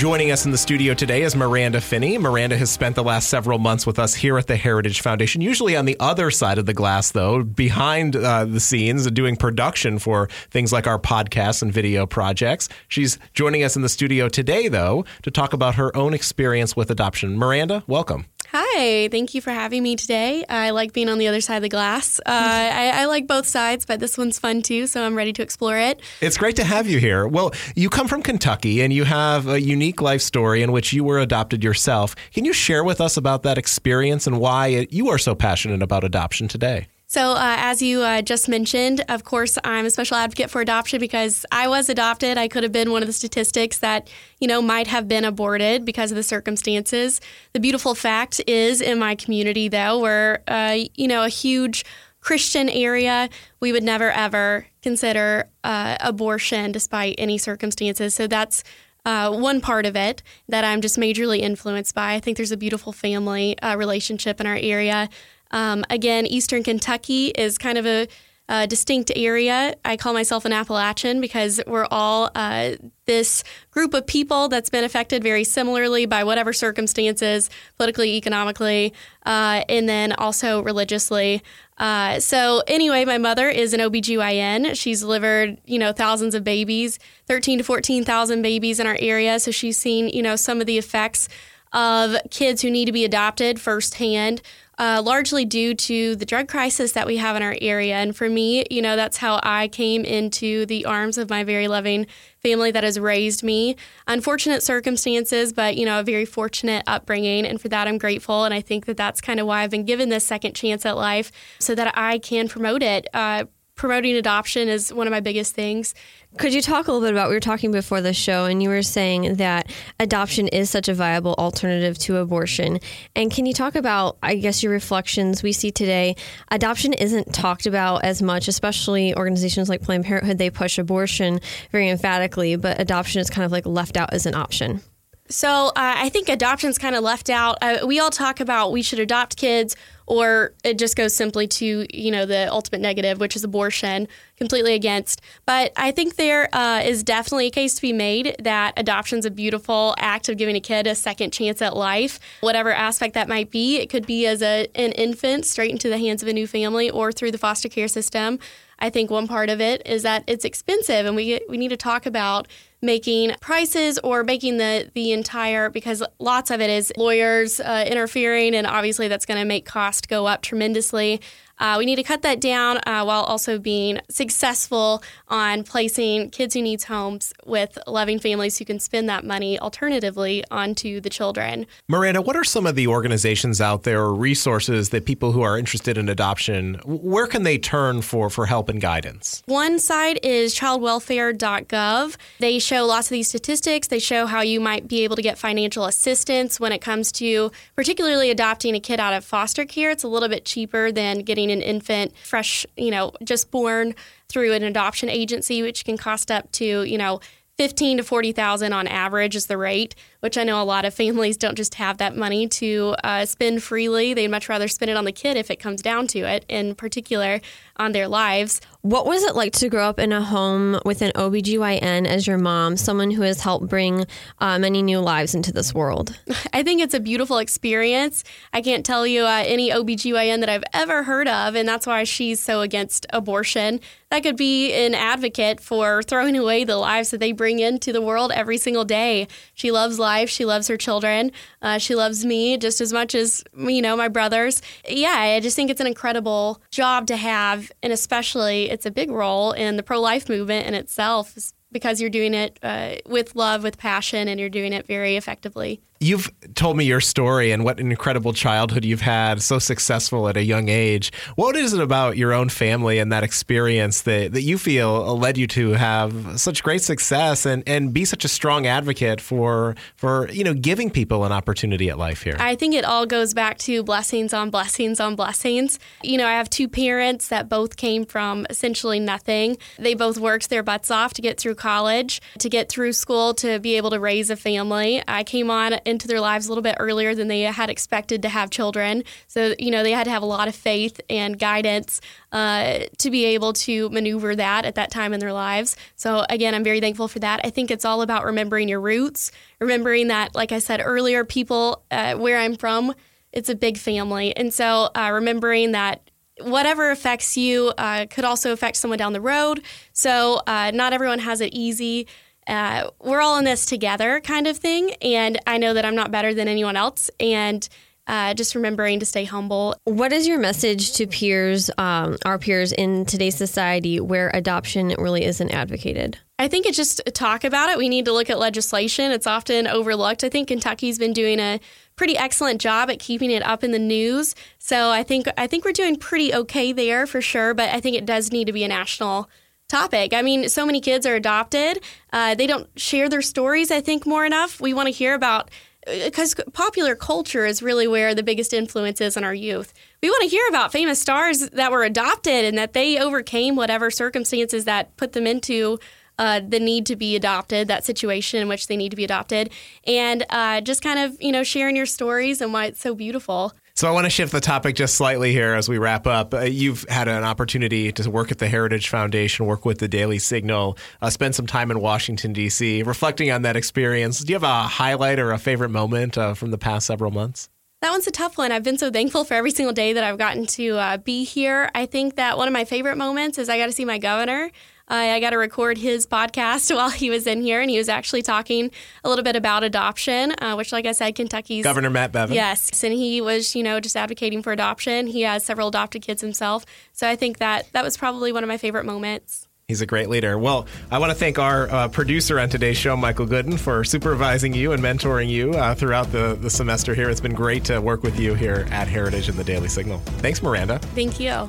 Joining 0.00 0.30
us 0.30 0.46
in 0.46 0.50
the 0.50 0.56
studio 0.56 0.94
today 0.94 1.20
is 1.20 1.36
Maranda 1.36 1.78
Finney. 1.78 2.16
Maranda 2.16 2.56
has 2.56 2.70
spent 2.70 2.96
the 2.96 3.04
last 3.04 3.28
several 3.28 3.58
months 3.58 3.86
with 3.86 3.98
us 3.98 4.14
here 4.14 4.38
at 4.38 4.46
the 4.46 4.56
Heritage 4.56 5.02
Foundation, 5.02 5.42
usually 5.42 5.76
on 5.76 5.84
the 5.84 5.94
other 6.00 6.30
side 6.30 6.56
of 6.56 6.64
the 6.64 6.72
glass, 6.72 7.10
though, 7.10 7.42
behind 7.42 8.16
uh, 8.16 8.46
the 8.46 8.60
scenes, 8.60 9.10
doing 9.10 9.36
production 9.36 9.98
for 9.98 10.30
things 10.48 10.72
like 10.72 10.86
our 10.86 10.98
podcasts 10.98 11.60
and 11.60 11.70
video 11.70 12.06
projects. 12.06 12.70
She's 12.88 13.18
joining 13.34 13.62
us 13.62 13.76
in 13.76 13.82
the 13.82 13.90
studio 13.90 14.30
today, 14.30 14.68
though, 14.68 15.04
to 15.20 15.30
talk 15.30 15.52
about 15.52 15.74
her 15.74 15.94
own 15.94 16.14
experience 16.14 16.74
with 16.74 16.90
adoption. 16.90 17.36
Maranda, 17.36 17.84
welcome. 17.86 18.24
Hi, 18.52 19.06
thank 19.12 19.32
you 19.34 19.40
for 19.40 19.52
having 19.52 19.84
me 19.84 19.94
today. 19.94 20.44
I 20.48 20.70
like 20.70 20.92
being 20.92 21.08
on 21.08 21.18
the 21.18 21.28
other 21.28 21.40
side 21.40 21.58
of 21.58 21.62
the 21.62 21.68
glass. 21.68 22.18
Uh, 22.18 22.22
I, 22.26 23.02
I, 23.02 23.04
like 23.04 23.28
both 23.28 23.46
sides, 23.46 23.86
but 23.86 24.00
this 24.00 24.18
one's 24.18 24.40
fun 24.40 24.60
too, 24.60 24.88
so 24.88 25.06
I'm 25.06 25.14
ready 25.14 25.32
to 25.34 25.42
explore 25.42 25.78
it. 25.78 26.00
It's 26.20 26.36
great 26.36 26.56
to 26.56 26.64
have 26.64 26.88
you 26.88 26.98
here. 26.98 27.28
Well, 27.28 27.52
you 27.76 27.88
come 27.88 28.08
from 28.08 28.22
Kentucky 28.22 28.82
and 28.82 28.92
you 28.92 29.04
have 29.04 29.46
a 29.46 29.60
unique 29.60 30.02
life 30.02 30.20
story 30.20 30.64
in 30.64 30.72
which 30.72 30.92
you 30.92 31.04
were 31.04 31.20
adopted 31.20 31.62
yourself. 31.62 32.16
Can 32.34 32.44
you 32.44 32.52
share 32.52 32.82
with 32.82 33.00
us 33.00 33.16
about 33.16 33.44
that 33.44 33.56
experience 33.56 34.26
and 34.26 34.40
why 34.40 34.88
you 34.90 35.10
are 35.10 35.18
so 35.18 35.36
passionate 35.36 35.80
about 35.80 36.02
adoption 36.02 36.48
today? 36.48 36.88
So, 37.10 37.32
uh, 37.32 37.56
as 37.58 37.82
you 37.82 38.02
uh, 38.02 38.22
just 38.22 38.48
mentioned, 38.48 39.04
of 39.08 39.24
course, 39.24 39.58
I'm 39.64 39.84
a 39.84 39.90
special 39.90 40.16
advocate 40.16 40.48
for 40.48 40.60
adoption 40.60 41.00
because 41.00 41.44
I 41.50 41.66
was 41.66 41.88
adopted. 41.88 42.38
I 42.38 42.46
could 42.46 42.62
have 42.62 42.70
been 42.70 42.92
one 42.92 43.02
of 43.02 43.08
the 43.08 43.12
statistics 43.12 43.78
that, 43.78 44.08
you 44.38 44.46
know, 44.46 44.62
might 44.62 44.86
have 44.86 45.08
been 45.08 45.24
aborted 45.24 45.84
because 45.84 46.12
of 46.12 46.16
the 46.16 46.22
circumstances. 46.22 47.20
The 47.52 47.58
beautiful 47.58 47.96
fact 47.96 48.40
is, 48.46 48.80
in 48.80 49.00
my 49.00 49.16
community, 49.16 49.66
though, 49.66 49.98
we're, 49.98 50.38
uh, 50.46 50.84
you 50.94 51.08
know, 51.08 51.24
a 51.24 51.28
huge 51.28 51.84
Christian 52.20 52.68
area, 52.68 53.28
we 53.58 53.72
would 53.72 53.82
never 53.82 54.12
ever 54.12 54.68
consider 54.80 55.48
uh, 55.64 55.96
abortion 55.98 56.70
despite 56.70 57.16
any 57.18 57.38
circumstances. 57.38 58.14
So, 58.14 58.28
that's 58.28 58.62
uh, 59.04 59.34
one 59.34 59.60
part 59.60 59.84
of 59.84 59.96
it 59.96 60.22
that 60.48 60.62
I'm 60.62 60.80
just 60.80 60.96
majorly 60.96 61.40
influenced 61.40 61.92
by. 61.92 62.14
I 62.14 62.20
think 62.20 62.36
there's 62.36 62.52
a 62.52 62.56
beautiful 62.56 62.92
family 62.92 63.58
uh, 63.58 63.76
relationship 63.76 64.40
in 64.40 64.46
our 64.46 64.56
area. 64.56 65.08
Um, 65.50 65.84
again, 65.90 66.26
Eastern 66.26 66.62
Kentucky 66.62 67.28
is 67.28 67.58
kind 67.58 67.78
of 67.78 67.86
a, 67.86 68.08
a, 68.48 68.66
distinct 68.66 69.10
area. 69.16 69.74
I 69.84 69.96
call 69.96 70.12
myself 70.12 70.44
an 70.44 70.52
Appalachian 70.52 71.20
because 71.20 71.60
we're 71.66 71.86
all 71.90 72.30
uh, 72.34 72.72
this 73.06 73.42
group 73.70 73.94
of 73.94 74.06
people 74.06 74.48
that's 74.48 74.70
been 74.70 74.84
affected 74.84 75.22
very 75.22 75.44
similarly 75.44 76.06
by 76.06 76.24
whatever 76.24 76.52
circumstances, 76.52 77.50
politically, 77.76 78.16
economically, 78.16 78.92
uh, 79.26 79.64
and 79.68 79.88
then 79.88 80.12
also 80.12 80.62
religiously. 80.62 81.42
Uh, 81.78 82.20
so 82.20 82.62
anyway, 82.66 83.04
my 83.04 83.18
mother 83.18 83.48
is 83.48 83.72
an 83.72 83.80
OBGYN. 83.80 84.76
She's 84.76 85.00
delivered, 85.00 85.58
you 85.64 85.78
know, 85.78 85.92
thousands 85.92 86.34
of 86.34 86.44
babies, 86.44 86.98
13 87.26 87.58
to 87.58 87.64
14,000 87.64 88.42
babies 88.42 88.78
in 88.78 88.86
our 88.86 88.98
area. 89.00 89.40
So 89.40 89.50
she's 89.50 89.78
seen, 89.78 90.08
you 90.08 90.22
know, 90.22 90.36
some 90.36 90.60
of 90.60 90.66
the 90.66 90.78
effects 90.78 91.28
of 91.72 92.16
kids 92.30 92.62
who 92.62 92.70
need 92.70 92.86
to 92.86 92.92
be 92.92 93.04
adopted 93.04 93.60
firsthand 93.60 94.42
uh, 94.80 95.02
largely 95.04 95.44
due 95.44 95.74
to 95.74 96.16
the 96.16 96.24
drug 96.24 96.48
crisis 96.48 96.92
that 96.92 97.06
we 97.06 97.18
have 97.18 97.36
in 97.36 97.42
our 97.42 97.54
area. 97.60 97.96
And 97.96 98.16
for 98.16 98.30
me, 98.30 98.64
you 98.70 98.80
know, 98.80 98.96
that's 98.96 99.18
how 99.18 99.38
I 99.42 99.68
came 99.68 100.06
into 100.06 100.64
the 100.64 100.86
arms 100.86 101.18
of 101.18 101.28
my 101.28 101.44
very 101.44 101.68
loving 101.68 102.06
family 102.38 102.70
that 102.70 102.82
has 102.82 102.98
raised 102.98 103.42
me. 103.42 103.76
Unfortunate 104.06 104.62
circumstances, 104.62 105.52
but, 105.52 105.76
you 105.76 105.84
know, 105.84 106.00
a 106.00 106.02
very 106.02 106.24
fortunate 106.24 106.82
upbringing. 106.86 107.44
And 107.44 107.60
for 107.60 107.68
that, 107.68 107.88
I'm 107.88 107.98
grateful. 107.98 108.44
And 108.44 108.54
I 108.54 108.62
think 108.62 108.86
that 108.86 108.96
that's 108.96 109.20
kind 109.20 109.38
of 109.38 109.46
why 109.46 109.62
I've 109.62 109.70
been 109.70 109.84
given 109.84 110.08
this 110.08 110.24
second 110.24 110.54
chance 110.54 110.86
at 110.86 110.96
life 110.96 111.30
so 111.58 111.74
that 111.74 111.92
I 111.98 112.18
can 112.18 112.48
promote 112.48 112.82
it. 112.82 113.06
Uh, 113.12 113.44
promoting 113.80 114.14
adoption 114.14 114.68
is 114.68 114.92
one 114.92 115.06
of 115.06 115.10
my 115.10 115.20
biggest 115.20 115.54
things. 115.54 115.94
Could 116.36 116.52
you 116.52 116.60
talk 116.60 116.86
a 116.86 116.92
little 116.92 117.08
bit 117.08 117.14
about? 117.14 117.30
We 117.30 117.34
were 117.34 117.40
talking 117.40 117.72
before 117.72 118.02
the 118.02 118.12
show, 118.12 118.44
and 118.44 118.62
you 118.62 118.68
were 118.68 118.82
saying 118.82 119.36
that 119.36 119.72
adoption 119.98 120.48
is 120.48 120.68
such 120.68 120.88
a 120.88 120.92
viable 120.92 121.34
alternative 121.38 121.96
to 122.00 122.18
abortion. 122.18 122.78
And 123.16 123.30
can 123.30 123.46
you 123.46 123.54
talk 123.54 123.76
about, 123.76 124.18
I 124.22 124.36
guess, 124.36 124.62
your 124.62 124.70
reflections? 124.70 125.42
We 125.42 125.52
see 125.52 125.70
today 125.70 126.14
adoption 126.50 126.92
isn't 126.92 127.32
talked 127.32 127.64
about 127.64 128.04
as 128.04 128.20
much, 128.20 128.48
especially 128.48 129.16
organizations 129.16 129.70
like 129.70 129.80
Planned 129.80 130.04
Parenthood. 130.04 130.36
They 130.36 130.50
push 130.50 130.76
abortion 130.76 131.40
very 131.72 131.88
emphatically, 131.88 132.56
but 132.56 132.78
adoption 132.78 133.22
is 133.22 133.30
kind 133.30 133.46
of 133.46 133.50
like 133.50 133.64
left 133.64 133.96
out 133.96 134.12
as 134.12 134.26
an 134.26 134.34
option. 134.34 134.82
So 135.30 135.68
uh, 135.68 135.72
I 135.76 136.08
think 136.08 136.28
adoption's 136.28 136.76
kind 136.76 136.96
of 136.96 137.04
left 137.04 137.30
out. 137.30 137.58
Uh, 137.62 137.86
we 137.86 138.00
all 138.00 138.10
talk 138.10 138.40
about 138.40 138.72
we 138.72 138.82
should 138.82 138.98
adopt 138.98 139.36
kids, 139.36 139.76
or 140.06 140.52
it 140.64 140.76
just 140.76 140.96
goes 140.96 141.14
simply 141.14 141.46
to 141.46 141.86
you 141.96 142.10
know 142.10 142.26
the 142.26 142.50
ultimate 142.50 142.80
negative, 142.80 143.20
which 143.20 143.36
is 143.36 143.44
abortion. 143.44 144.08
Completely 144.36 144.72
against. 144.72 145.20
But 145.44 145.70
I 145.76 145.90
think 145.90 146.16
there 146.16 146.48
uh, 146.54 146.80
is 146.82 147.04
definitely 147.04 147.48
a 147.48 147.50
case 147.50 147.74
to 147.74 147.82
be 147.82 147.92
made 147.92 148.36
that 148.38 148.72
adoption's 148.78 149.26
a 149.26 149.30
beautiful 149.30 149.94
act 149.98 150.30
of 150.30 150.38
giving 150.38 150.56
a 150.56 150.60
kid 150.60 150.86
a 150.86 150.94
second 150.94 151.34
chance 151.34 151.60
at 151.60 151.76
life, 151.76 152.18
whatever 152.40 152.72
aspect 152.72 153.12
that 153.14 153.28
might 153.28 153.50
be. 153.50 153.76
It 153.76 153.90
could 153.90 154.06
be 154.06 154.26
as 154.26 154.40
a, 154.40 154.66
an 154.74 154.92
infant 154.92 155.44
straight 155.44 155.72
into 155.72 155.90
the 155.90 155.98
hands 155.98 156.22
of 156.22 156.28
a 156.28 156.32
new 156.32 156.46
family, 156.46 156.88
or 156.88 157.12
through 157.12 157.32
the 157.32 157.38
foster 157.38 157.68
care 157.68 157.86
system. 157.86 158.38
I 158.80 158.90
think 158.90 159.10
one 159.10 159.28
part 159.28 159.50
of 159.50 159.60
it 159.60 159.82
is 159.86 160.02
that 160.02 160.24
it's 160.26 160.44
expensive, 160.44 161.06
and 161.06 161.14
we 161.14 161.40
we 161.48 161.58
need 161.58 161.68
to 161.68 161.76
talk 161.76 162.06
about 162.06 162.48
making 162.82 163.32
prices 163.40 163.98
or 164.02 164.24
making 164.24 164.56
the 164.56 164.90
the 164.94 165.12
entire 165.12 165.68
because 165.68 166.02
lots 166.18 166.50
of 166.50 166.60
it 166.60 166.70
is 166.70 166.92
lawyers 166.96 167.60
uh, 167.60 167.84
interfering, 167.86 168.54
and 168.54 168.66
obviously 168.66 169.08
that's 169.08 169.26
going 169.26 169.38
to 169.38 169.44
make 169.44 169.66
cost 169.66 170.08
go 170.08 170.26
up 170.26 170.42
tremendously. 170.42 171.20
Uh, 171.60 171.76
we 171.78 171.84
need 171.84 171.96
to 171.96 172.02
cut 172.02 172.22
that 172.22 172.40
down 172.40 172.78
uh, 172.86 173.04
while 173.04 173.22
also 173.22 173.58
being 173.58 174.00
successful 174.08 175.02
on 175.28 175.62
placing 175.62 176.30
kids 176.30 176.54
who 176.54 176.62
needs 176.62 176.84
homes 176.84 177.32
with 177.44 177.78
loving 177.86 178.18
families 178.18 178.58
who 178.58 178.64
can 178.64 178.80
spend 178.80 179.08
that 179.08 179.24
money 179.24 179.58
alternatively 179.60 180.42
onto 180.50 181.00
the 181.00 181.10
children. 181.10 181.66
Maranda, 181.86 182.22
what 182.22 182.34
are 182.34 182.44
some 182.44 182.66
of 182.66 182.74
the 182.74 182.86
organizations 182.86 183.60
out 183.60 183.82
there 183.82 184.00
or 184.00 184.14
resources 184.14 184.88
that 184.88 185.04
people 185.04 185.32
who 185.32 185.42
are 185.42 185.58
interested 185.58 185.98
in 185.98 186.08
adoption, 186.08 186.80
where 186.84 187.26
can 187.26 187.42
they 187.42 187.58
turn 187.58 188.00
for, 188.00 188.30
for 188.30 188.46
help 188.46 188.68
and 188.68 188.80
guidance? 188.80 189.42
One 189.46 189.78
side 189.78 190.18
is 190.22 190.54
childwelfare.gov. 190.54 192.16
They 192.38 192.58
show 192.58 192.86
lots 192.86 193.08
of 193.08 193.10
these 193.10 193.28
statistics. 193.28 193.88
They 193.88 193.98
show 193.98 194.26
how 194.26 194.40
you 194.40 194.60
might 194.60 194.88
be 194.88 195.04
able 195.04 195.16
to 195.16 195.22
get 195.22 195.36
financial 195.36 195.84
assistance 195.84 196.58
when 196.58 196.72
it 196.72 196.80
comes 196.80 197.12
to 197.12 197.52
particularly 197.76 198.30
adopting 198.30 198.74
a 198.74 198.80
kid 198.80 198.98
out 198.98 199.12
of 199.12 199.24
foster 199.24 199.66
care. 199.66 199.90
It's 199.90 200.04
a 200.04 200.08
little 200.08 200.28
bit 200.28 200.44
cheaper 200.44 200.90
than 200.90 201.20
getting 201.20 201.49
an 201.50 201.62
infant 201.62 202.12
fresh, 202.24 202.66
you 202.76 202.90
know, 202.90 203.12
just 203.24 203.50
born 203.50 203.94
through 204.28 204.52
an 204.52 204.62
adoption 204.62 205.08
agency, 205.08 205.62
which 205.62 205.84
can 205.84 205.96
cost 205.96 206.30
up 206.30 206.50
to, 206.52 206.84
you 206.84 206.98
know, 206.98 207.20
15 207.58 207.98
to 207.98 208.02
40,000 208.02 208.72
on 208.72 208.86
average 208.86 209.36
is 209.36 209.46
the 209.46 209.58
rate, 209.58 209.94
which 210.20 210.38
I 210.38 210.44
know 210.44 210.62
a 210.62 210.64
lot 210.64 210.84
of 210.84 210.94
families 210.94 211.36
don't 211.36 211.56
just 211.56 211.74
have 211.74 211.98
that 211.98 212.16
money 212.16 212.46
to 212.48 212.94
uh, 213.02 213.26
spend 213.26 213.62
freely. 213.62 214.14
They'd 214.14 214.28
much 214.28 214.48
rather 214.48 214.68
spend 214.68 214.90
it 214.90 214.96
on 214.96 215.04
the 215.04 215.12
kid 215.12 215.36
if 215.36 215.50
it 215.50 215.56
comes 215.56 215.82
down 215.82 216.06
to 216.08 216.20
it, 216.20 216.44
in 216.48 216.74
particular 216.74 217.40
on 217.76 217.92
their 217.92 218.08
lives. 218.08 218.60
What 218.82 219.06
was 219.06 219.22
it 219.24 219.34
like 219.34 219.52
to 219.54 219.68
grow 219.68 219.88
up 219.88 219.98
in 219.98 220.12
a 220.12 220.22
home 220.22 220.80
with 220.84 221.02
an 221.02 221.12
OBGYN 221.12 222.06
as 222.06 222.26
your 222.26 222.38
mom, 222.38 222.76
someone 222.76 223.10
who 223.10 223.22
has 223.22 223.40
helped 223.40 223.68
bring 223.68 224.06
uh, 224.38 224.58
many 224.58 224.82
new 224.82 225.00
lives 225.00 225.34
into 225.34 225.52
this 225.52 225.74
world? 225.74 226.18
I 226.52 226.62
think 226.62 226.82
it's 226.82 226.94
a 226.94 227.00
beautiful 227.00 227.38
experience. 227.38 228.22
I 228.52 228.60
can't 228.60 228.84
tell 228.84 229.06
you 229.06 229.24
uh, 229.24 229.44
any 229.46 229.70
OBGYN 229.70 230.40
that 230.40 230.48
I've 230.48 230.64
ever 230.72 231.02
heard 231.02 231.28
of, 231.28 231.54
and 231.54 231.68
that's 231.68 231.86
why 231.86 232.04
she's 232.04 232.40
so 232.40 232.60
against 232.60 233.06
abortion. 233.10 233.80
That 234.10 234.22
could 234.24 234.36
be 234.36 234.72
an 234.72 234.94
advocate 234.94 235.60
for 235.60 236.02
throwing 236.02 236.36
away 236.36 236.64
the 236.64 236.76
lives 236.76 237.10
that 237.10 237.20
they 237.20 237.32
bring 237.32 237.60
into 237.60 237.92
the 237.92 238.02
world 238.02 238.32
every 238.32 238.58
single 238.58 238.84
day. 238.84 239.28
She 239.54 239.70
loves 239.70 239.98
life. 239.98 240.09
She 240.28 240.44
loves 240.44 240.68
her 240.68 240.76
children. 240.76 241.32
Uh, 241.62 241.78
she 241.78 241.94
loves 241.94 242.24
me 242.24 242.56
just 242.56 242.80
as 242.80 242.92
much 242.92 243.14
as, 243.14 243.44
you 243.56 243.82
know, 243.82 243.96
my 243.96 244.08
brothers. 244.08 244.62
Yeah, 244.88 245.16
I 245.16 245.40
just 245.40 245.56
think 245.56 245.70
it's 245.70 245.80
an 245.80 245.86
incredible 245.86 246.60
job 246.70 247.06
to 247.08 247.16
have, 247.16 247.70
and 247.82 247.92
especially 247.92 248.70
it's 248.70 248.86
a 248.86 248.90
big 248.90 249.10
role 249.10 249.52
in 249.52 249.76
the 249.76 249.82
pro 249.82 250.00
life 250.00 250.28
movement 250.28 250.66
in 250.66 250.74
itself 250.74 251.36
because 251.72 252.00
you're 252.00 252.10
doing 252.10 252.34
it 252.34 252.58
uh, 252.62 252.96
with 253.06 253.36
love, 253.36 253.62
with 253.62 253.78
passion, 253.78 254.28
and 254.28 254.40
you're 254.40 254.48
doing 254.48 254.72
it 254.72 254.86
very 254.86 255.16
effectively. 255.16 255.80
You've 256.02 256.30
told 256.54 256.78
me 256.78 256.86
your 256.86 257.02
story 257.02 257.52
and 257.52 257.62
what 257.62 257.78
an 257.78 257.90
incredible 257.90 258.32
childhood 258.32 258.86
you've 258.86 259.02
had, 259.02 259.42
so 259.42 259.58
successful 259.58 260.30
at 260.30 260.36
a 260.38 260.42
young 260.42 260.70
age. 260.70 261.12
What 261.34 261.56
is 261.56 261.74
it 261.74 261.80
about 261.80 262.16
your 262.16 262.32
own 262.32 262.48
family 262.48 262.98
and 262.98 263.12
that 263.12 263.22
experience 263.22 264.00
that, 264.02 264.32
that 264.32 264.40
you 264.40 264.56
feel 264.56 265.18
led 265.18 265.36
you 265.36 265.46
to 265.48 265.72
have 265.72 266.40
such 266.40 266.62
great 266.62 266.80
success 266.80 267.44
and, 267.44 267.62
and 267.66 267.92
be 267.92 268.06
such 268.06 268.24
a 268.24 268.28
strong 268.28 268.66
advocate 268.66 269.20
for 269.20 269.76
for 269.96 270.30
you 270.30 270.42
know 270.42 270.54
giving 270.54 270.88
people 270.88 271.26
an 271.26 271.32
opportunity 271.32 271.90
at 271.90 271.98
life 271.98 272.22
here? 272.22 272.36
I 272.40 272.54
think 272.54 272.74
it 272.74 272.86
all 272.86 273.04
goes 273.04 273.34
back 273.34 273.58
to 273.58 273.82
blessings 273.82 274.32
on 274.32 274.48
blessings 274.48 275.00
on 275.00 275.16
blessings. 275.16 275.78
You 276.02 276.16
know, 276.16 276.26
I 276.26 276.32
have 276.32 276.48
two 276.48 276.66
parents 276.66 277.28
that 277.28 277.50
both 277.50 277.76
came 277.76 278.06
from 278.06 278.46
essentially 278.48 279.00
nothing. 279.00 279.58
They 279.78 279.92
both 279.92 280.16
worked 280.16 280.48
their 280.48 280.62
butts 280.62 280.90
off 280.90 281.12
to 281.12 281.20
get 281.20 281.38
through 281.38 281.56
college, 281.56 282.22
to 282.38 282.48
get 282.48 282.70
through 282.70 282.94
school, 282.94 283.34
to 283.34 283.58
be 283.58 283.76
able 283.76 283.90
to 283.90 284.00
raise 284.00 284.30
a 284.30 284.36
family. 284.36 285.02
I 285.06 285.24
came 285.24 285.50
on 285.50 285.74
into 285.90 286.08
their 286.08 286.20
lives 286.20 286.46
a 286.46 286.48
little 286.48 286.62
bit 286.62 286.76
earlier 286.78 287.14
than 287.14 287.28
they 287.28 287.42
had 287.42 287.68
expected 287.68 288.22
to 288.22 288.28
have 288.28 288.48
children. 288.50 289.04
So, 289.26 289.54
you 289.58 289.70
know, 289.70 289.82
they 289.82 289.92
had 289.92 290.04
to 290.04 290.10
have 290.10 290.22
a 290.22 290.26
lot 290.26 290.48
of 290.48 290.54
faith 290.54 291.00
and 291.10 291.38
guidance 291.38 292.00
uh, 292.32 292.80
to 292.98 293.10
be 293.10 293.24
able 293.26 293.52
to 293.52 293.90
maneuver 293.90 294.34
that 294.36 294.64
at 294.64 294.76
that 294.76 294.90
time 294.90 295.12
in 295.12 295.20
their 295.20 295.32
lives. 295.32 295.76
So, 295.96 296.24
again, 296.30 296.54
I'm 296.54 296.64
very 296.64 296.80
thankful 296.80 297.08
for 297.08 297.18
that. 297.18 297.40
I 297.44 297.50
think 297.50 297.70
it's 297.70 297.84
all 297.84 298.00
about 298.00 298.24
remembering 298.24 298.68
your 298.68 298.80
roots, 298.80 299.32
remembering 299.60 300.08
that, 300.08 300.34
like 300.34 300.52
I 300.52 300.58
said 300.58 300.80
earlier, 300.82 301.24
people 301.24 301.82
uh, 301.90 302.14
where 302.14 302.38
I'm 302.38 302.56
from, 302.56 302.94
it's 303.32 303.48
a 303.48 303.54
big 303.54 303.76
family. 303.76 304.34
And 304.36 304.54
so, 304.54 304.90
uh, 304.94 305.10
remembering 305.12 305.72
that 305.72 306.10
whatever 306.40 306.90
affects 306.90 307.36
you 307.36 307.72
uh, 307.76 308.06
could 308.08 308.24
also 308.24 308.52
affect 308.52 308.76
someone 308.76 308.98
down 308.98 309.12
the 309.12 309.20
road. 309.20 309.62
So, 309.92 310.42
uh, 310.46 310.70
not 310.72 310.92
everyone 310.92 311.18
has 311.18 311.40
it 311.40 311.52
easy 311.52 312.06
uh, 312.50 312.90
we're 313.00 313.20
all 313.20 313.38
in 313.38 313.44
this 313.44 313.64
together 313.64 314.20
kind 314.20 314.46
of 314.46 314.56
thing. 314.56 314.92
And 315.00 315.38
I 315.46 315.56
know 315.58 315.72
that 315.72 315.84
I'm 315.84 315.94
not 315.94 316.10
better 316.10 316.34
than 316.34 316.48
anyone 316.48 316.76
else. 316.76 317.10
And 317.20 317.66
uh, 318.06 318.34
just 318.34 318.56
remembering 318.56 318.98
to 318.98 319.06
stay 319.06 319.24
humble. 319.24 319.76
What 319.84 320.12
is 320.12 320.26
your 320.26 320.38
message 320.38 320.94
to 320.94 321.06
peers, 321.06 321.70
um, 321.78 322.16
our 322.24 322.38
peers 322.38 322.72
in 322.72 323.04
today's 323.04 323.36
society 323.36 324.00
where 324.00 324.32
adoption 324.34 324.94
really 324.98 325.24
isn't 325.24 325.50
advocated? 325.50 326.18
I 326.36 326.48
think 326.48 326.66
it's 326.66 326.76
just 326.76 327.00
talk 327.14 327.44
about 327.44 327.68
it. 327.68 327.78
We 327.78 327.88
need 327.88 328.06
to 328.06 328.12
look 328.12 328.28
at 328.28 328.40
legislation. 328.40 329.12
It's 329.12 329.28
often 329.28 329.68
overlooked. 329.68 330.24
I 330.24 330.28
think 330.28 330.48
Kentucky's 330.48 330.98
been 330.98 331.12
doing 331.12 331.38
a 331.38 331.60
pretty 331.94 332.16
excellent 332.16 332.60
job 332.60 332.90
at 332.90 332.98
keeping 332.98 333.30
it 333.30 333.44
up 333.44 333.62
in 333.62 333.70
the 333.70 333.78
news. 333.78 334.34
So 334.58 334.90
I 334.90 335.04
think 335.04 335.28
I 335.38 335.46
think 335.46 335.64
we're 335.64 335.72
doing 335.72 335.96
pretty 335.96 336.34
okay 336.34 336.72
there 336.72 337.06
for 337.06 337.20
sure. 337.20 337.54
But 337.54 337.68
I 337.68 337.80
think 337.80 337.96
it 337.96 338.06
does 338.06 338.32
need 338.32 338.46
to 338.46 338.52
be 338.52 338.64
a 338.64 338.68
national 338.68 339.28
topic. 339.70 340.12
I 340.12 340.22
mean, 340.22 340.48
so 340.48 340.66
many 340.66 340.80
kids 340.80 341.06
are 341.06 341.14
adopted. 341.14 341.82
Uh, 342.12 342.34
they 342.34 342.46
don't 342.46 342.68
share 342.78 343.08
their 343.08 343.22
stories, 343.22 343.70
I 343.70 343.80
think, 343.80 344.06
more 344.06 344.26
enough. 344.26 344.60
We 344.60 344.74
want 344.74 344.86
to 344.88 344.92
hear 344.92 345.14
about 345.14 345.50
because 345.86 346.34
popular 346.52 346.94
culture 346.94 347.46
is 347.46 347.62
really 347.62 347.88
where 347.88 348.14
the 348.14 348.22
biggest 348.22 348.52
influence 348.52 349.00
is 349.00 349.16
on 349.16 349.24
our 349.24 349.34
youth. 349.34 349.72
We 350.02 350.10
want 350.10 350.22
to 350.22 350.28
hear 350.28 350.46
about 350.48 350.72
famous 350.72 351.00
stars 351.00 351.48
that 351.50 351.72
were 351.72 351.84
adopted 351.84 352.44
and 352.44 352.58
that 352.58 352.74
they 352.74 352.98
overcame 352.98 353.56
whatever 353.56 353.90
circumstances 353.90 354.66
that 354.66 354.94
put 354.96 355.12
them 355.12 355.26
into 355.26 355.78
uh, 356.18 356.40
the 356.46 356.60
need 356.60 356.84
to 356.84 356.96
be 356.96 357.16
adopted, 357.16 357.66
that 357.68 357.82
situation 357.82 358.42
in 358.42 358.48
which 358.48 358.66
they 358.66 358.76
need 358.76 358.90
to 358.90 358.96
be 358.96 359.04
adopted, 359.04 359.50
and 359.86 360.26
uh, 360.28 360.60
just 360.60 360.82
kind 360.82 360.98
of 360.98 361.16
you 361.20 361.32
know 361.32 361.42
sharing 361.42 361.74
your 361.74 361.86
stories 361.86 362.42
and 362.42 362.52
why 362.52 362.66
it's 362.66 362.80
so 362.80 362.94
beautiful. 362.94 363.54
So 363.80 363.88
I 363.88 363.92
want 363.92 364.04
to 364.04 364.10
shift 364.10 364.30
the 364.30 364.42
topic 364.42 364.76
just 364.76 364.94
slightly 364.94 365.32
here 365.32 365.54
as 365.54 365.66
we 365.66 365.78
wrap 365.78 366.06
up. 366.06 366.34
Uh, 366.34 366.40
you've 366.40 366.84
had 366.90 367.08
an 367.08 367.24
opportunity 367.24 367.90
to 367.92 368.10
work 368.10 368.30
at 368.30 368.36
the 368.36 368.46
Heritage 368.46 368.90
Foundation, 368.90 369.46
work 369.46 369.64
with 369.64 369.78
the 369.78 369.88
Daily 369.88 370.18
Signal, 370.18 370.76
uh, 371.00 371.08
spend 371.08 371.34
some 371.34 371.46
time 371.46 371.70
in 371.70 371.80
Washington 371.80 372.34
D.C. 372.34 372.82
Reflecting 372.82 373.30
on 373.30 373.40
that 373.40 373.56
experience, 373.56 374.18
do 374.18 374.32
you 374.32 374.34
have 374.34 374.42
a 374.42 374.64
highlight 374.64 375.18
or 375.18 375.32
a 375.32 375.38
favorite 375.38 375.70
moment 375.70 376.18
uh, 376.18 376.34
from 376.34 376.50
the 376.50 376.58
past 376.58 376.88
several 376.88 377.10
months? 377.10 377.48
That 377.80 377.90
one's 377.90 378.06
a 378.06 378.10
tough 378.10 378.36
one. 378.36 378.52
I've 378.52 378.62
been 378.62 378.76
so 378.76 378.90
thankful 378.90 379.24
for 379.24 379.32
every 379.32 379.50
single 379.50 379.72
day 379.72 379.94
that 379.94 380.04
I've 380.04 380.18
gotten 380.18 380.44
to 380.44 380.76
uh, 380.76 380.96
be 380.98 381.24
here. 381.24 381.70
I 381.74 381.86
think 381.86 382.16
that 382.16 382.36
one 382.36 382.48
of 382.48 382.52
my 382.52 382.66
favorite 382.66 382.98
moments 382.98 383.38
is 383.38 383.48
I 383.48 383.56
got 383.56 383.64
to 383.64 383.72
see 383.72 383.86
my 383.86 383.96
governor. 383.96 384.50
I 384.94 385.20
got 385.20 385.30
to 385.30 385.38
record 385.38 385.78
his 385.78 386.06
podcast 386.06 386.74
while 386.74 386.90
he 386.90 387.10
was 387.10 387.26
in 387.26 387.42
here, 387.42 387.60
and 387.60 387.70
he 387.70 387.78
was 387.78 387.88
actually 387.88 388.22
talking 388.22 388.70
a 389.04 389.08
little 389.08 389.24
bit 389.24 389.36
about 389.36 389.62
adoption, 389.64 390.34
uh, 390.38 390.54
which, 390.54 390.72
like 390.72 390.86
I 390.86 390.92
said, 390.92 391.14
Kentucky's 391.14 391.64
Governor 391.64 391.90
Matt 391.90 392.12
Bevin. 392.12 392.34
Yes, 392.34 392.82
and 392.84 392.92
he 392.92 393.20
was, 393.20 393.54
you 393.54 393.62
know, 393.62 393.80
just 393.80 393.96
advocating 393.96 394.42
for 394.42 394.52
adoption. 394.52 395.06
He 395.06 395.22
has 395.22 395.44
several 395.44 395.68
adopted 395.68 396.02
kids 396.02 396.20
himself, 396.20 396.66
so 396.92 397.08
I 397.08 397.16
think 397.16 397.38
that 397.38 397.72
that 397.72 397.84
was 397.84 397.96
probably 397.96 398.32
one 398.32 398.42
of 398.42 398.48
my 398.48 398.58
favorite 398.58 398.84
moments. 398.84 399.46
He's 399.70 399.80
a 399.80 399.86
great 399.86 400.08
leader. 400.08 400.36
Well, 400.36 400.66
I 400.90 400.98
want 400.98 401.10
to 401.10 401.14
thank 401.14 401.38
our 401.38 401.70
uh, 401.70 401.86
producer 401.86 402.40
on 402.40 402.48
today's 402.48 402.76
show, 402.76 402.96
Michael 402.96 403.24
Gooden, 403.24 403.56
for 403.56 403.84
supervising 403.84 404.52
you 404.52 404.72
and 404.72 404.82
mentoring 404.82 405.28
you 405.28 405.52
uh, 405.52 405.76
throughout 405.76 406.10
the, 406.10 406.36
the 406.40 406.50
semester 406.50 406.92
here. 406.92 407.08
It's 407.08 407.20
been 407.20 407.34
great 407.34 407.66
to 407.66 407.80
work 407.80 408.02
with 408.02 408.18
you 408.18 408.34
here 408.34 408.66
at 408.72 408.88
Heritage 408.88 409.28
and 409.28 409.38
the 409.38 409.44
Daily 409.44 409.68
Signal. 409.68 409.98
Thanks, 409.98 410.42
Maranda. 410.42 410.80
Thank 410.80 411.20
you. 411.20 411.48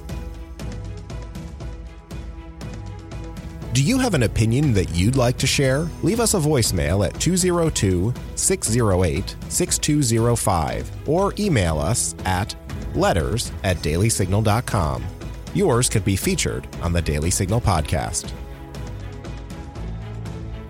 Do 3.74 3.82
you 3.82 4.00
have 4.00 4.16
an 4.16 4.24
opinion 4.24 4.74
that 4.74 4.94
you'd 4.94 5.16
like 5.16 5.38
to 5.38 5.48
share? 5.48 5.88
Leave 6.04 6.20
us 6.20 6.34
a 6.34 6.38
voicemail 6.38 7.06
at 7.06 7.18
202 7.22 8.14
608 8.36 9.36
6205 9.48 11.08
or 11.08 11.34
email 11.40 11.80
us 11.80 12.14
at 12.26 12.54
letters 12.96 13.54
at 13.64 13.78
dailysignal.com. 13.78 15.06
Yours 15.54 15.90
could 15.90 16.04
be 16.04 16.18
featured 16.18 16.68
on 16.82 16.92
the 16.92 17.02
Daily 17.02 17.32
Signal 17.32 17.62
podcast. 17.62 18.34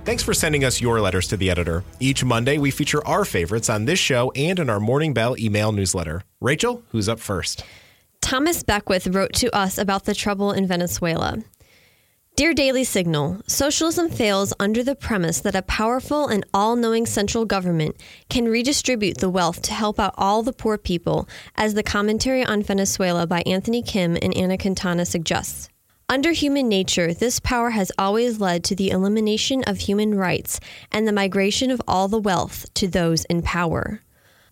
Thanks 0.06 0.22
for 0.22 0.36
sending 0.36 0.64
us 0.64 0.80
your 0.80 1.02
letters 1.02 1.28
to 1.30 1.38
the 1.38 1.50
editor. 1.50 1.84
Each 2.00 2.24
Monday, 2.24 2.60
we 2.60 2.70
feature 2.70 3.06
our 3.08 3.26
favorites 3.26 3.70
on 3.70 3.86
this 3.86 4.00
show 4.00 4.32
and 4.36 4.60
in 4.60 4.70
our 4.70 4.80
Morning 4.80 5.14
Bell 5.14 5.36
email 5.40 5.72
newsletter. 5.72 6.22
Rachel, 6.40 6.84
who's 6.90 7.10
up 7.10 7.20
first? 7.20 7.64
Thomas 8.22 8.62
Beckwith 8.64 9.08
wrote 9.08 9.34
to 9.34 9.56
us 9.56 9.78
about 9.78 10.06
the 10.06 10.14
trouble 10.14 10.52
in 10.52 10.68
Venezuela. 10.68 11.38
Dear 12.38 12.54
Daily 12.54 12.86
Signal, 12.86 13.42
socialism 13.46 14.10
fails 14.10 14.54
under 14.58 14.84
the 14.84 14.96
premise 14.96 15.42
that 15.42 15.54
a 15.54 15.62
powerful 15.62 16.28
and 16.28 16.46
all 16.54 16.78
knowing 16.78 17.06
central 17.06 17.44
government 17.44 17.98
can 18.30 18.48
redistribute 18.48 19.18
the 19.18 19.30
wealth 19.30 19.62
to 19.64 19.74
help 19.74 20.00
out 20.00 20.16
all 20.18 20.42
the 20.42 20.54
poor 20.54 20.78
people, 20.78 21.28
as 21.56 21.74
the 21.74 21.84
commentary 21.84 22.44
on 22.44 22.64
Venezuela 22.64 23.28
by 23.28 23.44
Anthony 23.46 23.84
Kim 23.84 24.18
and 24.22 24.36
Ana 24.36 24.58
Quintana 24.58 25.06
suggests. 25.06 25.68
Under 26.08 26.32
human 26.32 26.70
nature, 26.70 27.14
this 27.14 27.42
power 27.42 27.72
has 27.72 27.92
always 28.00 28.40
led 28.40 28.64
to 28.64 28.76
the 28.76 28.92
elimination 28.92 29.64
of 29.68 29.80
human 29.80 30.16
rights 30.16 30.60
and 30.90 31.06
the 31.06 31.14
migration 31.14 31.70
of 31.70 31.82
all 31.86 32.08
the 32.08 32.18
wealth 32.18 32.66
to 32.76 32.88
those 32.88 33.26
in 33.26 33.42
power. 33.42 34.02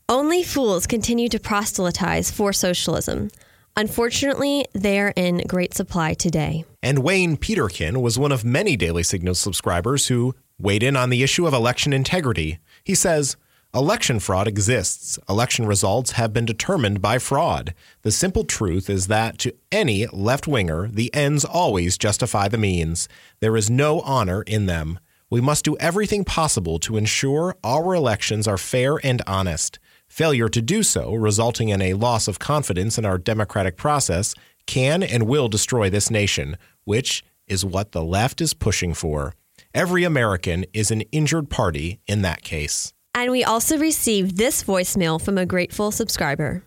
Only 0.10 0.44
fools 0.44 0.86
continue 0.86 1.30
to 1.30 1.39
proselytize 1.39 2.30
for 2.30 2.52
socialism. 2.52 3.30
Unfortunately, 3.78 4.65
they're 4.74 5.13
in 5.15 5.39
great 5.48 5.74
supply 5.74 6.13
today. 6.13 6.65
And 6.82 7.00
Wayne 7.00 7.36
Peterkin 7.36 8.02
was 8.02 8.18
one 8.18 8.32
of 8.32 8.46
many 8.46 8.78
Daily 8.78 9.04
Signal 9.04 9.36
subscribers 9.36 10.08
who 10.08 10.34
weighed 10.58 10.84
in 10.84 10.96
on 10.96 11.10
the 11.10 11.24
issue 11.24 11.46
of 11.46 11.54
election 11.54 11.92
integrity. 11.92 12.60
He 12.84 12.96
says, 12.96 13.36
Election 13.76 14.20
fraud 14.20 14.48
exists. 14.48 15.20
Election 15.30 15.65
results 15.65 16.13
have 16.13 16.34
been 16.34 16.46
determined 16.46 17.02
by 17.02 17.20
fraud. 17.20 17.76
The 18.02 18.12
simple 18.12 18.44
truth 18.44 18.89
is 18.89 19.08
that 19.08 19.38
to 19.39 19.54
any 19.72 20.08
left 20.08 20.48
winger, 20.48 20.88
the 20.88 21.13
ends 21.13 21.46
always 21.46 21.98
justify 21.98 22.48
the 22.48 22.58
means. 22.58 23.08
There 23.42 23.56
is 23.56 23.70
no 23.70 24.00
honor 24.02 24.42
in 24.42 24.65
them. 24.65 25.00
We 25.30 25.42
must 25.42 25.65
do 25.65 25.78
everything 25.78 26.24
possible 26.24 26.80
to 26.80 26.98
ensure 26.98 27.56
our 27.63 27.94
elections 27.94 28.48
are 28.48 28.58
fair 28.58 28.96
and 29.04 29.22
honest. 29.28 29.78
Failure 30.08 30.50
to 30.50 30.62
do 30.63 30.82
so, 30.82 31.13
resulting 31.13 31.70
in 31.70 31.82
a 31.82 31.94
loss 31.94 32.28
of 32.28 32.39
confidence 32.39 32.98
in 32.98 33.06
our 33.06 33.20
democratic 33.20 33.78
process, 33.78 34.34
can 34.69 35.01
and 35.01 35.23
will 35.23 35.47
destroy 35.47 35.89
this 35.89 36.12
nation, 36.12 36.55
which 36.84 37.25
is 37.47 37.65
what 37.65 37.91
the 37.91 38.03
left 38.03 38.39
is 38.39 38.53
pushing 38.53 38.93
for. 38.93 39.34
Every 39.73 40.03
American 40.03 40.65
is 40.73 40.91
an 40.91 41.01
injured 41.12 41.49
party 41.49 41.99
in 42.05 42.21
that 42.21 42.43
case. 42.43 42.93
And 43.15 43.32
we 43.32 43.43
also 43.43 43.77
received 43.79 44.38
this 44.38 44.63
voicemail 44.63 45.19
from 45.19 45.39
a 45.39 45.45
grateful 45.45 45.91
subscriber. 45.91 46.63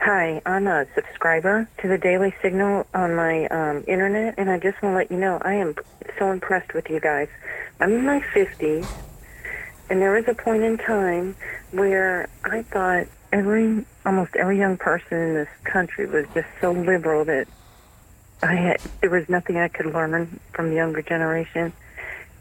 Hi, 0.00 0.42
I'm 0.44 0.66
a 0.66 0.84
subscriber 0.94 1.68
to 1.78 1.88
the 1.88 1.96
Daily 1.96 2.34
Signal 2.42 2.86
on 2.92 3.14
my 3.14 3.46
um, 3.46 3.84
internet, 3.86 4.34
and 4.36 4.50
I 4.50 4.58
just 4.58 4.82
want 4.82 4.92
to 4.92 4.96
let 4.96 5.10
you 5.10 5.16
know 5.16 5.38
I 5.42 5.54
am 5.54 5.74
so 6.18 6.30
impressed 6.32 6.74
with 6.74 6.90
you 6.90 7.00
guys. 7.00 7.28
I'm 7.80 7.92
in 7.92 8.04
my 8.04 8.20
50s, 8.34 8.86
and 9.88 10.02
there 10.02 10.12
was 10.12 10.28
a 10.28 10.34
point 10.34 10.64
in 10.64 10.76
time 10.76 11.34
where 11.70 12.28
I 12.44 12.62
thought 12.64 13.06
every, 13.32 13.86
almost 14.04 14.34
every 14.36 14.58
young 14.58 14.76
person 14.76 15.18
in 15.18 15.34
this 15.34 15.48
country 15.64 16.06
was 16.06 16.26
just 16.34 16.48
so 16.60 16.72
liberal 16.72 17.24
that 17.24 17.46
I 18.42 18.54
had, 18.54 18.80
there 19.00 19.10
was 19.10 19.28
nothing 19.28 19.56
I 19.56 19.68
could 19.68 19.86
learn 19.86 20.40
from 20.52 20.70
the 20.70 20.76
younger 20.76 21.02
generation. 21.02 21.72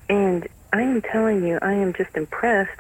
And 0.10 0.47
I 0.74 0.82
am 0.82 1.02
telling 1.02 1.45
you, 1.45 1.60
I 1.62 1.74
am 1.74 1.93
just 1.93 2.15
impressed 2.15 2.80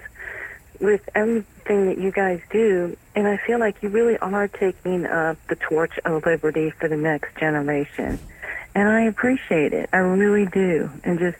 with 0.79 1.07
everything 1.13 1.85
that 1.85 1.99
you 1.99 2.11
guys 2.11 2.41
do, 2.49 2.97
and 3.15 3.27
I 3.27 3.37
feel 3.37 3.59
like 3.59 3.83
you 3.83 3.89
really 3.89 4.17
are 4.17 4.47
taking 4.47 5.05
up 5.05 5.37
the 5.47 5.55
torch 5.55 5.99
of 6.03 6.25
liberty 6.25 6.71
for 6.71 6.89
the 6.89 6.97
next 6.97 7.37
generation. 7.37 8.17
And 8.73 8.89
I 8.89 9.01
appreciate 9.01 9.73
it. 9.73 9.89
I 9.93 9.97
really 9.97 10.47
do. 10.47 10.89
And 11.03 11.19
just 11.19 11.37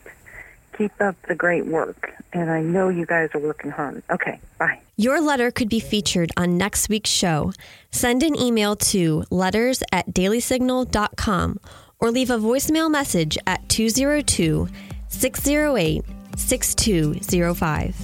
keep 0.82 1.02
up 1.02 1.16
the 1.28 1.36
great 1.36 1.66
work. 1.66 2.14
And 2.34 2.50
I 2.50 2.62
know 2.62 2.90
you 2.90 3.06
guys 3.06 3.30
are 3.34 3.40
working 3.40 3.72
hard. 3.72 4.04
Okay, 4.10 4.40
bye. 4.58 4.80
Your 4.96 5.22
letter 5.22 5.52
could 5.52 5.70
be 5.70 5.80
featured 5.80 6.32
on 6.38 6.58
next 6.58 6.90
week's 6.90 7.10
show. 7.10 7.54
Send 7.92 8.24
an 8.24 8.40
email 8.40 8.76
to 8.78 9.24
letters 9.30 9.84
at 9.92 10.08
dailysignal.com 10.12 11.60
or 12.00 12.12
leave 12.12 12.30
a 12.30 12.38
voicemail 12.38 12.90
message 12.90 13.38
at 13.46 13.68
202 13.70 14.68
608 15.10 16.04
6205. 16.36 17.96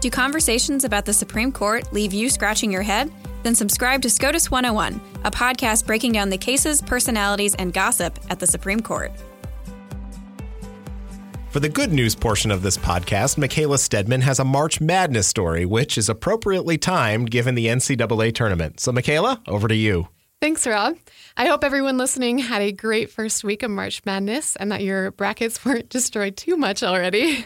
Do 0.00 0.10
conversations 0.10 0.84
about 0.84 1.04
the 1.04 1.12
Supreme 1.12 1.52
Court 1.52 1.92
leave 1.92 2.12
you 2.12 2.30
scratching 2.30 2.72
your 2.72 2.82
head? 2.82 3.12
Then 3.42 3.54
subscribe 3.54 4.02
to 4.02 4.10
SCOTUS 4.10 4.50
101, 4.50 5.00
a 5.24 5.30
podcast 5.30 5.86
breaking 5.86 6.12
down 6.12 6.30
the 6.30 6.38
cases, 6.38 6.82
personalities, 6.82 7.54
and 7.54 7.72
gossip 7.72 8.18
at 8.28 8.38
the 8.38 8.46
Supreme 8.46 8.80
Court. 8.80 9.12
For 11.50 11.58
the 11.58 11.68
good 11.68 11.92
news 11.92 12.14
portion 12.14 12.52
of 12.52 12.62
this 12.62 12.76
podcast, 12.76 13.36
Mykala 13.36 13.78
Steadman 13.80 14.20
has 14.20 14.38
a 14.38 14.44
March 14.44 14.80
Madness 14.80 15.26
story, 15.26 15.66
which 15.66 15.98
is 15.98 16.08
appropriately 16.08 16.78
timed 16.78 17.30
given 17.30 17.56
the 17.56 17.66
NCAA 17.66 18.32
tournament. 18.32 18.78
So, 18.78 18.92
Mykala, 18.92 19.40
over 19.48 19.66
to 19.66 19.74
you. 19.74 20.06
Thanks, 20.40 20.66
Rob. 20.66 20.96
I 21.36 21.46
hope 21.46 21.64
everyone 21.64 21.98
listening 21.98 22.38
had 22.38 22.62
a 22.62 22.70
great 22.70 23.10
first 23.10 23.42
week 23.42 23.62
of 23.64 23.70
March 23.70 24.00
Madness 24.06 24.54
and 24.56 24.70
that 24.72 24.82
your 24.82 25.10
brackets 25.10 25.64
weren't 25.64 25.88
destroyed 25.88 26.36
too 26.36 26.56
much 26.56 26.82
already. 26.82 27.44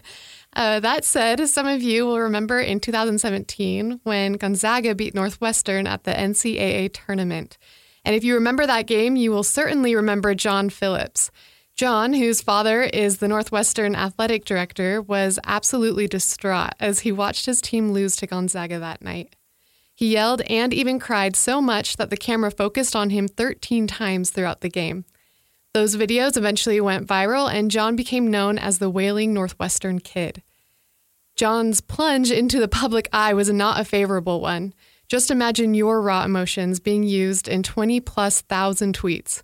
Uh, 0.55 0.79
that 0.81 1.05
said, 1.05 1.49
some 1.49 1.67
of 1.67 1.83
you 1.83 2.07
will 2.07 2.21
remember 2.21 2.61
in 2.61 2.79
2017 2.79 4.01
when 4.05 4.35
Gonzaga 4.35 4.95
beat 4.95 5.15
Northwestern 5.15 5.87
at 5.87 6.05
the 6.05 6.13
NCAA 6.13 6.93
tournament. 6.93 7.59
And 8.05 8.15
if 8.15 8.23
you 8.23 8.35
remember 8.35 8.67
that 8.67 8.87
game, 8.87 9.17
you 9.17 9.31
will 9.31 9.43
certainly 9.43 9.95
remember 9.95 10.35
John 10.35 10.71
Phillips. 10.71 11.31
John, 11.75 12.13
whose 12.13 12.41
father 12.41 12.83
is 12.83 13.19
the 13.19 13.27
Northwestern 13.27 13.97
athletic 13.97 14.45
director, 14.45 15.03
was 15.03 15.41
absolutely 15.45 16.07
distraught 16.07 16.75
as 16.79 17.01
he 17.01 17.11
watched 17.11 17.47
his 17.47 17.61
team 17.61 17.91
lose 17.91 18.15
to 18.17 18.29
Gonzaga 18.29 18.79
that 18.79 19.03
night. 19.03 19.35
He 19.93 20.13
yelled 20.13 20.43
and 20.43 20.73
even 20.73 21.01
cried 21.01 21.35
so 21.35 21.61
much 21.61 21.97
that 21.97 22.11
the 22.11 22.17
camera 22.17 22.53
focused 22.53 22.95
on 22.95 23.11
him 23.11 23.27
13 23.27 23.89
times 23.89 24.31
throughout 24.31 24.61
the 24.61 24.69
game. 24.69 25.05
Those 25.75 25.97
videos 25.97 26.37
eventually 26.37 26.81
went 26.81 27.09
viral, 27.09 27.53
and 27.53 27.69
John 27.69 27.97
became 27.97 28.31
known 28.31 28.59
as 28.59 28.79
the 28.79 28.89
Wailing 28.89 29.35
Northwestern 29.35 29.99
Kid. 29.99 30.41
John's 31.35 31.81
plunge 31.81 32.31
into 32.31 32.61
the 32.61 32.69
public 32.69 33.09
eye 33.13 33.35
was 33.35 33.51
not 33.51 33.81
a 33.81 33.85
favorable 33.85 34.41
one. 34.41 34.73
Just 35.09 35.33
imagine 35.33 35.75
your 35.75 36.01
raw 36.01 36.25
emotions 36.25 36.79
being 36.79 37.03
used 37.03 37.49
in 37.49 37.65
20 37.65 37.99
plus 37.99 38.41
thousand 38.43 38.97
tweets. 38.97 39.43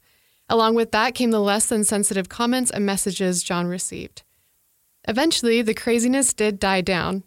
Along 0.49 0.77
with 0.77 0.93
that 0.93 1.17
came 1.17 1.33
the 1.33 1.41
less 1.41 1.67
than 1.67 1.83
sensitive 1.83 2.29
comments 2.29 2.71
and 2.71 2.87
messages 2.87 3.43
John 3.43 3.67
received. 3.67 4.23
Eventually, 5.09 5.63
the 5.63 5.75
craziness 5.75 6.33
did 6.33 6.61
die 6.61 6.81
down, 6.81 7.25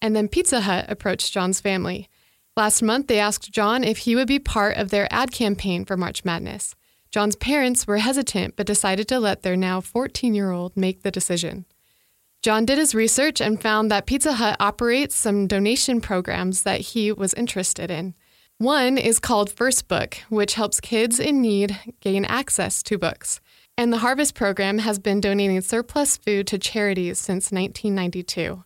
and 0.00 0.14
then 0.14 0.28
Pizza 0.28 0.60
Hut 0.60 0.86
approached 0.88 1.32
John's 1.32 1.60
family. 1.60 2.08
Last 2.56 2.80
month, 2.80 3.08
they 3.08 3.18
asked 3.18 3.50
John 3.50 3.82
if 3.82 3.98
he 3.98 4.14
would 4.14 4.28
be 4.28 4.38
part 4.38 4.76
of 4.76 4.90
their 4.90 5.12
ad 5.12 5.32
campaign 5.32 5.84
for 5.84 5.96
March 5.96 6.24
Madness. 6.24 6.76
John's 7.10 7.36
parents 7.36 7.86
were 7.86 7.98
hesitant 7.98 8.56
but 8.56 8.66
decided 8.66 9.08
to 9.08 9.18
let 9.18 9.42
their 9.42 9.56
now 9.56 9.80
14 9.80 10.34
year 10.34 10.50
old 10.50 10.76
make 10.76 11.02
the 11.02 11.10
decision. 11.10 11.64
John 12.42 12.64
did 12.64 12.78
his 12.78 12.94
research 12.94 13.40
and 13.40 13.60
found 13.60 13.90
that 13.90 14.06
Pizza 14.06 14.34
Hut 14.34 14.56
operates 14.60 15.16
some 15.16 15.46
donation 15.46 16.00
programs 16.00 16.62
that 16.62 16.80
he 16.80 17.10
was 17.10 17.34
interested 17.34 17.90
in. 17.90 18.14
One 18.58 18.98
is 18.98 19.18
called 19.18 19.50
First 19.50 19.88
Book, 19.88 20.18
which 20.28 20.54
helps 20.54 20.80
kids 20.80 21.18
in 21.18 21.42
need 21.42 21.76
gain 22.00 22.24
access 22.24 22.82
to 22.84 22.98
books. 22.98 23.40
And 23.76 23.92
the 23.92 23.98
Harvest 23.98 24.34
Program 24.34 24.78
has 24.78 24.98
been 24.98 25.20
donating 25.20 25.60
surplus 25.60 26.16
food 26.16 26.46
to 26.46 26.58
charities 26.58 27.18
since 27.18 27.52
1992. 27.52 28.64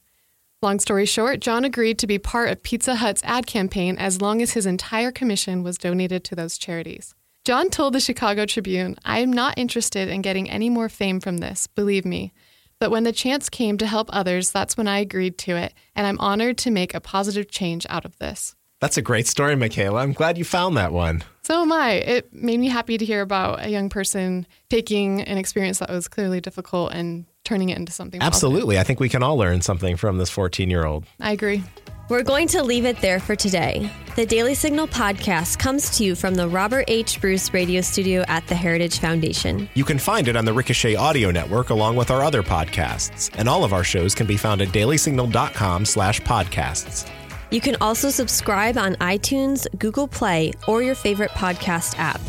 Long 0.62 0.78
story 0.78 1.06
short, 1.06 1.40
John 1.40 1.64
agreed 1.64 1.98
to 2.00 2.06
be 2.06 2.18
part 2.18 2.50
of 2.50 2.62
Pizza 2.62 2.96
Hut's 2.96 3.24
ad 3.24 3.46
campaign 3.46 3.96
as 3.96 4.20
long 4.20 4.42
as 4.42 4.52
his 4.52 4.66
entire 4.66 5.10
commission 5.10 5.62
was 5.62 5.78
donated 5.78 6.22
to 6.24 6.36
those 6.36 6.58
charities. 6.58 7.14
John 7.46 7.70
told 7.70 7.94
the 7.94 8.00
Chicago 8.00 8.44
Tribune, 8.44 8.96
I 9.02 9.20
am 9.20 9.32
not 9.32 9.56
interested 9.56 10.08
in 10.08 10.20
getting 10.20 10.50
any 10.50 10.68
more 10.68 10.90
fame 10.90 11.20
from 11.20 11.38
this, 11.38 11.66
believe 11.68 12.04
me. 12.04 12.34
But 12.78 12.90
when 12.90 13.04
the 13.04 13.12
chance 13.12 13.48
came 13.48 13.78
to 13.78 13.86
help 13.86 14.10
others, 14.12 14.50
that's 14.50 14.76
when 14.76 14.86
I 14.86 14.98
agreed 14.98 15.38
to 15.38 15.56
it, 15.56 15.72
and 15.96 16.06
I'm 16.06 16.20
honored 16.20 16.58
to 16.58 16.70
make 16.70 16.92
a 16.92 17.00
positive 17.00 17.50
change 17.50 17.86
out 17.88 18.04
of 18.04 18.18
this. 18.18 18.54
That's 18.80 18.98
a 18.98 19.02
great 19.02 19.26
story, 19.26 19.54
Mykala. 19.54 20.02
I'm 20.02 20.12
glad 20.12 20.36
you 20.36 20.44
found 20.44 20.76
that 20.76 20.92
one. 20.92 21.24
So 21.42 21.62
am 21.62 21.72
I. 21.72 21.92
It 21.92 22.32
made 22.32 22.60
me 22.60 22.68
happy 22.68 22.98
to 22.98 23.04
hear 23.06 23.22
about 23.22 23.64
a 23.64 23.70
young 23.70 23.88
person 23.88 24.46
taking 24.68 25.22
an 25.22 25.38
experience 25.38 25.78
that 25.78 25.88
was 25.88 26.08
clearly 26.08 26.42
difficult 26.42 26.92
and 26.92 27.24
turning 27.44 27.70
it 27.70 27.78
into 27.78 27.92
something. 27.92 28.20
Absolutely. 28.20 28.76
Positive. 28.76 28.80
I 28.80 28.84
think 28.84 29.00
we 29.00 29.08
can 29.08 29.22
all 29.22 29.36
learn 29.36 29.62
something 29.62 29.96
from 29.96 30.18
this 30.18 30.30
14 30.30 30.68
year 30.68 30.84
old. 30.84 31.04
I 31.20 31.32
agree. 31.32 31.62
We're 32.10 32.24
going 32.24 32.48
to 32.48 32.64
leave 32.64 32.86
it 32.86 33.00
there 33.00 33.20
for 33.20 33.36
today. 33.36 33.88
The 34.16 34.26
Daily 34.26 34.54
Signal 34.54 34.88
podcast 34.88 35.60
comes 35.60 35.96
to 35.96 36.04
you 36.04 36.16
from 36.16 36.34
the 36.34 36.48
Robert 36.48 36.86
H. 36.88 37.20
Bruce 37.20 37.54
radio 37.54 37.80
studio 37.82 38.24
at 38.26 38.44
the 38.48 38.54
Heritage 38.56 38.98
Foundation. 38.98 39.70
You 39.74 39.84
can 39.84 39.96
find 39.96 40.26
it 40.26 40.34
on 40.34 40.44
the 40.44 40.52
Ricochet 40.52 40.96
Audio 40.96 41.30
Network 41.30 41.70
along 41.70 41.94
with 41.94 42.10
our 42.10 42.24
other 42.24 42.42
podcasts. 42.42 43.30
And 43.38 43.48
all 43.48 43.62
of 43.62 43.72
our 43.72 43.84
shows 43.84 44.16
can 44.16 44.26
be 44.26 44.36
found 44.36 44.60
at 44.60 44.70
dailysignal.com 44.70 45.84
slash 45.84 46.20
podcasts. 46.22 47.08
You 47.52 47.60
can 47.60 47.76
also 47.80 48.10
subscribe 48.10 48.76
on 48.76 48.96
iTunes, 48.96 49.68
Google 49.78 50.08
Play, 50.08 50.52
or 50.66 50.82
your 50.82 50.96
favorite 50.96 51.30
podcast 51.30 51.96
app. 51.96 52.20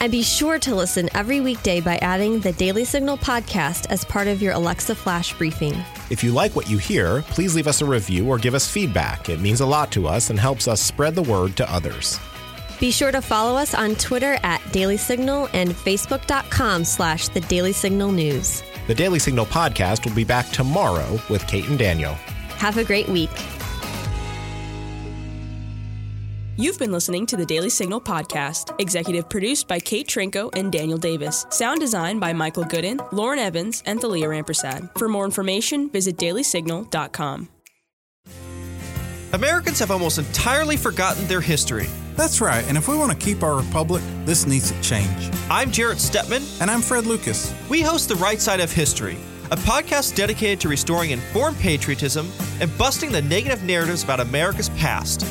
And 0.00 0.12
be 0.12 0.22
sure 0.22 0.58
to 0.60 0.74
listen 0.74 1.08
every 1.14 1.40
weekday 1.40 1.80
by 1.80 1.96
adding 1.96 2.38
the 2.40 2.52
Daily 2.52 2.84
Signal 2.84 3.18
podcast 3.18 3.86
as 3.90 4.04
part 4.04 4.28
of 4.28 4.40
your 4.40 4.52
Alexa 4.52 4.94
Flash 4.94 5.34
briefing. 5.34 5.74
If 6.10 6.22
you 6.22 6.32
like 6.32 6.54
what 6.54 6.70
you 6.70 6.78
hear, 6.78 7.22
please 7.22 7.54
leave 7.56 7.66
us 7.66 7.82
a 7.82 7.86
review 7.86 8.28
or 8.28 8.38
give 8.38 8.54
us 8.54 8.70
feedback. 8.70 9.28
It 9.28 9.40
means 9.40 9.60
a 9.60 9.66
lot 9.66 9.90
to 9.92 10.06
us 10.06 10.30
and 10.30 10.38
helps 10.38 10.68
us 10.68 10.80
spread 10.80 11.14
the 11.14 11.22
word 11.22 11.56
to 11.56 11.72
others. 11.72 12.20
Be 12.78 12.92
sure 12.92 13.10
to 13.10 13.20
follow 13.20 13.58
us 13.58 13.74
on 13.74 13.96
Twitter 13.96 14.38
at 14.44 14.62
Daily 14.70 14.96
Signal 14.96 15.48
and 15.52 15.70
Facebook.com 15.70 16.84
slash 16.84 17.26
The 17.28 17.40
Daily 17.40 17.72
Signal 17.72 18.12
News. 18.12 18.62
The 18.86 18.94
Daily 18.94 19.18
Signal 19.18 19.46
podcast 19.46 20.06
will 20.06 20.14
be 20.14 20.24
back 20.24 20.48
tomorrow 20.50 21.20
with 21.28 21.44
Kate 21.48 21.68
and 21.68 21.78
Daniel. 21.78 22.12
Have 22.58 22.78
a 22.78 22.84
great 22.84 23.08
week. 23.08 23.30
You've 26.60 26.76
been 26.80 26.90
listening 26.90 27.24
to 27.26 27.36
the 27.36 27.46
Daily 27.46 27.70
Signal 27.70 28.00
podcast, 28.00 28.74
executive 28.80 29.28
produced 29.28 29.68
by 29.68 29.78
Kate 29.78 30.08
Trinko 30.08 30.50
and 30.56 30.72
Daniel 30.72 30.98
Davis. 30.98 31.46
Sound 31.50 31.78
design 31.78 32.18
by 32.18 32.32
Michael 32.32 32.64
Gooden, 32.64 33.12
Lauren 33.12 33.38
Evans, 33.38 33.84
and 33.86 34.00
Thalia 34.00 34.26
Rampersad. 34.26 34.90
For 34.98 35.08
more 35.08 35.24
information, 35.24 35.88
visit 35.88 36.16
dailysignal.com. 36.16 37.48
Americans 39.34 39.78
have 39.78 39.92
almost 39.92 40.18
entirely 40.18 40.76
forgotten 40.76 41.24
their 41.28 41.40
history. 41.40 41.86
That's 42.16 42.40
right, 42.40 42.66
and 42.66 42.76
if 42.76 42.88
we 42.88 42.96
want 42.96 43.12
to 43.12 43.24
keep 43.24 43.44
our 43.44 43.56
republic, 43.56 44.02
this 44.24 44.44
needs 44.44 44.72
to 44.72 44.82
change. 44.82 45.30
I'm 45.48 45.70
Jarrett 45.70 45.98
Stepman. 45.98 46.60
And 46.60 46.68
I'm 46.68 46.80
Fred 46.80 47.06
Lucas. 47.06 47.54
We 47.68 47.82
host 47.82 48.08
The 48.08 48.16
Right 48.16 48.40
Side 48.40 48.58
of 48.58 48.72
History, 48.72 49.16
a 49.52 49.56
podcast 49.58 50.16
dedicated 50.16 50.58
to 50.62 50.68
restoring 50.68 51.12
informed 51.12 51.58
patriotism 51.58 52.28
and 52.60 52.76
busting 52.76 53.12
the 53.12 53.22
negative 53.22 53.62
narratives 53.62 54.02
about 54.02 54.18
America's 54.18 54.70
past. 54.70 55.24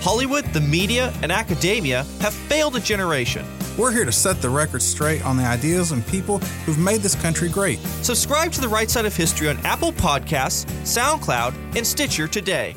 Hollywood, 0.00 0.44
the 0.46 0.60
media, 0.60 1.12
and 1.22 1.32
academia 1.32 2.04
have 2.20 2.34
failed 2.34 2.76
a 2.76 2.80
generation. 2.80 3.44
We're 3.76 3.90
here 3.90 4.04
to 4.04 4.12
set 4.12 4.40
the 4.40 4.48
record 4.48 4.82
straight 4.82 5.24
on 5.24 5.36
the 5.36 5.44
ideas 5.44 5.90
and 5.90 6.06
people 6.06 6.38
who've 6.64 6.78
made 6.78 7.00
this 7.00 7.14
country 7.16 7.48
great. 7.48 7.78
Subscribe 8.02 8.52
to 8.52 8.60
The 8.60 8.68
Right 8.68 8.88
Side 8.88 9.06
of 9.06 9.16
History 9.16 9.48
on 9.48 9.58
Apple 9.66 9.92
Podcasts, 9.92 10.64
SoundCloud, 10.82 11.76
and 11.76 11.86
Stitcher 11.86 12.28
today. 12.28 12.76